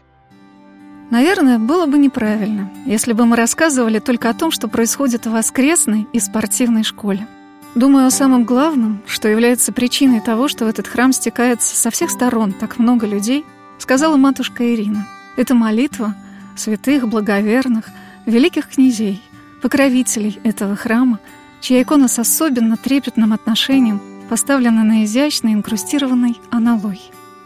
Наверное, 1.10 1.58
было 1.58 1.86
бы 1.86 1.98
неправильно, 1.98 2.70
если 2.86 3.12
бы 3.12 3.26
мы 3.26 3.36
рассказывали 3.36 3.98
только 3.98 4.30
о 4.30 4.34
том, 4.34 4.50
что 4.50 4.68
происходит 4.68 5.26
в 5.26 5.32
воскресной 5.32 6.06
и 6.12 6.18
спортивной 6.18 6.82
школе. 6.82 7.26
Думаю 7.74 8.06
о 8.06 8.10
самом 8.10 8.44
главном, 8.44 9.02
что 9.04 9.28
является 9.28 9.72
причиной 9.72 10.20
того, 10.20 10.46
что 10.46 10.64
в 10.64 10.68
этот 10.68 10.86
храм 10.86 11.12
стекается 11.12 11.74
со 11.74 11.90
всех 11.90 12.10
сторон 12.10 12.52
так 12.52 12.78
много 12.78 13.04
людей, 13.04 13.44
сказала 13.78 14.16
матушка 14.16 14.72
Ирина. 14.72 15.08
Это 15.36 15.56
молитва 15.56 16.14
святых, 16.56 17.08
благоверных, 17.08 17.86
великих 18.26 18.68
князей, 18.68 19.20
покровителей 19.60 20.38
этого 20.44 20.76
храма, 20.76 21.18
чья 21.60 21.82
икона 21.82 22.06
с 22.06 22.16
особенно 22.20 22.76
трепетным 22.76 23.32
отношением 23.32 24.00
поставлена 24.28 24.84
на 24.84 25.04
изящной 25.04 25.54
инкрустированной 25.54 26.36
аналой. 26.50 27.00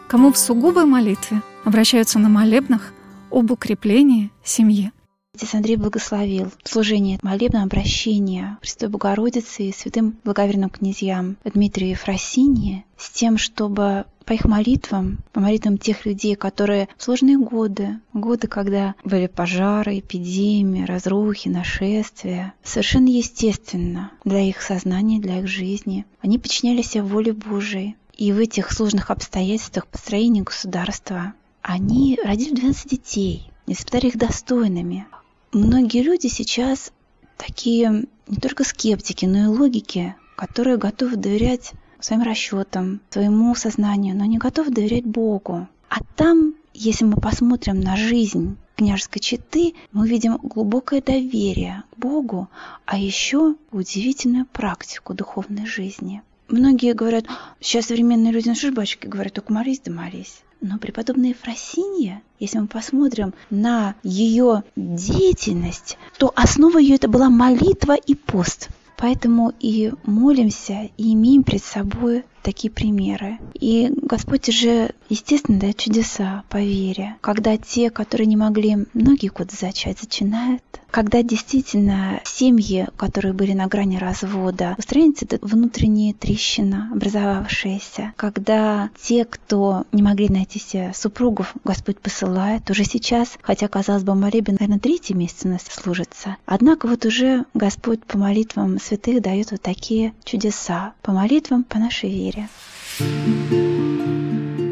Кому 0.07 0.31
в 0.31 0.37
сугубой 0.37 0.85
молитве 0.85 1.41
обращаются 1.65 2.19
на 2.19 2.29
молебнах 2.29 2.93
об 3.31 3.49
укреплении 3.49 4.31
семьи. 4.43 4.91
Отец 5.39 5.55
Андрей 5.55 5.77
благословил 5.77 6.51
служение 6.65 7.17
молебного 7.21 7.63
обращения 7.63 8.57
Престой 8.59 8.89
Богородицы 8.89 9.63
и 9.63 9.71
святым 9.71 10.17
благоверным 10.25 10.69
князьям 10.69 11.37
Дмитрию 11.45 11.87
и 11.87 11.91
Ефросинии 11.91 12.83
с 12.97 13.09
тем, 13.09 13.37
чтобы 13.37 14.03
по 14.25 14.33
их 14.33 14.43
молитвам, 14.43 15.19
по 15.31 15.39
молитвам 15.39 15.77
тех 15.77 16.05
людей, 16.05 16.35
которые 16.35 16.89
в 16.97 17.03
сложные 17.03 17.37
годы, 17.37 18.01
годы, 18.11 18.47
когда 18.47 18.95
были 19.05 19.27
пожары, 19.27 19.99
эпидемии, 19.99 20.83
разрухи, 20.83 21.47
нашествия, 21.47 22.53
совершенно 22.61 23.07
естественно 23.07 24.11
для 24.25 24.41
их 24.41 24.61
сознания, 24.61 25.21
для 25.21 25.39
их 25.39 25.47
жизни, 25.47 26.05
они 26.19 26.37
подчинялись 26.37 26.97
воле 26.97 27.31
Божией. 27.31 27.95
И 28.17 28.33
в 28.33 28.39
этих 28.39 28.73
сложных 28.73 29.09
обстоятельствах 29.09 29.87
построения 29.87 30.41
государства 30.41 31.33
они 31.61 32.19
родили 32.21 32.55
12 32.55 32.89
детей, 32.89 33.49
испытали 33.67 34.07
их 34.07 34.17
достойными. 34.17 35.07
Многие 35.51 36.03
люди 36.03 36.27
сейчас 36.27 36.93
такие 37.37 38.05
не 38.27 38.37
только 38.37 38.63
скептики, 38.63 39.25
но 39.25 39.43
и 39.43 39.45
логики, 39.47 40.15
которые 40.35 40.77
готовы 40.77 41.15
доверять 41.15 41.71
своим 41.99 42.21
расчетам, 42.21 43.01
своему 43.09 43.55
сознанию, 43.55 44.15
но 44.15 44.25
не 44.25 44.37
готовы 44.37 44.69
доверять 44.69 45.05
Богу. 45.05 45.67
А 45.89 46.03
там, 46.15 46.53
если 46.73 47.05
мы 47.05 47.15
посмотрим 47.15 47.81
на 47.81 47.97
жизнь 47.97 48.57
княжеской 48.75 49.21
четы, 49.21 49.73
мы 49.91 50.03
увидим 50.03 50.37
глубокое 50.37 51.01
доверие 51.01 51.83
к 51.91 51.97
Богу, 51.97 52.47
а 52.85 52.99
еще 52.99 53.55
удивительную 53.71 54.45
практику 54.45 55.15
духовной 55.15 55.65
жизни. 55.65 56.21
многие 56.47 56.93
говорят, 56.93 57.25
сейчас 57.59 57.87
современные 57.87 58.31
люди, 58.31 58.53
ж, 58.53 58.71
батюшки, 58.71 59.07
говорят, 59.07 59.33
только 59.33 59.51
молись 59.51 59.81
да 59.83 59.91
молись. 59.91 60.43
Но 60.61 60.77
преподобная 60.77 61.29
Ефросинья, 61.29 62.21
если 62.39 62.59
мы 62.59 62.67
посмотрим 62.67 63.33
на 63.49 63.95
ее 64.03 64.63
деятельность, 64.75 65.97
то 66.17 66.33
основа 66.35 66.79
ее 66.79 66.95
это 66.95 67.07
была 67.07 67.29
молитва 67.29 67.95
и 67.95 68.13
пост. 68.13 68.69
Поэтому 68.97 69.53
и 69.61 69.93
молимся, 70.03 70.89
и 70.97 71.13
имеем 71.13 71.43
пред 71.43 71.63
собой 71.63 72.25
такие 72.41 72.71
примеры. 72.71 73.37
И 73.53 73.91
Господь 74.01 74.49
уже, 74.49 74.91
естественно, 75.09 75.59
дает 75.59 75.77
чудеса 75.77 76.43
по 76.49 76.57
вере. 76.57 77.15
Когда 77.21 77.57
те, 77.57 77.89
которые 77.89 78.27
не 78.27 78.37
могли 78.37 78.85
многие 78.93 79.29
годы 79.29 79.55
зачать, 79.59 79.99
зачинают. 79.99 80.63
Когда 80.91 81.21
действительно 81.21 82.19
семьи, 82.25 82.87
которые 82.97 83.33
были 83.33 83.53
на 83.53 83.67
грани 83.67 83.97
развода, 83.97 84.75
устраняется 84.77 85.25
эта 85.25 85.37
внутренняя 85.45 86.13
трещина, 86.13 86.89
образовавшаяся. 86.91 88.13
Когда 88.15 88.89
те, 88.99 89.25
кто 89.25 89.85
не 89.91 90.01
могли 90.01 90.29
найти 90.29 90.59
себе 90.59 90.91
супругов, 90.95 91.53
Господь 91.63 91.99
посылает 91.99 92.69
уже 92.71 92.83
сейчас, 92.85 93.37
хотя, 93.41 93.67
казалось 93.67 94.03
бы, 94.03 94.15
молебен, 94.15 94.57
наверное, 94.59 94.79
третий 94.79 95.13
месяц 95.13 95.45
у 95.45 95.49
нас 95.49 95.61
служится. 95.61 96.37
Однако 96.45 96.87
вот 96.87 97.05
уже 97.05 97.45
Господь 97.53 98.03
по 98.03 98.17
молитвам 98.17 98.79
святых 98.79 99.21
дает 99.21 99.51
вот 99.51 99.61
такие 99.61 100.13
чудеса. 100.23 100.93
По 101.03 101.11
молитвам, 101.11 101.63
по 101.63 101.77
нашей 101.77 102.09
вере. 102.09 102.28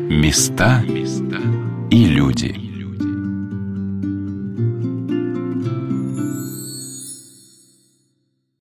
Места 0.09 0.83
и 1.89 2.05
люди. 2.05 2.66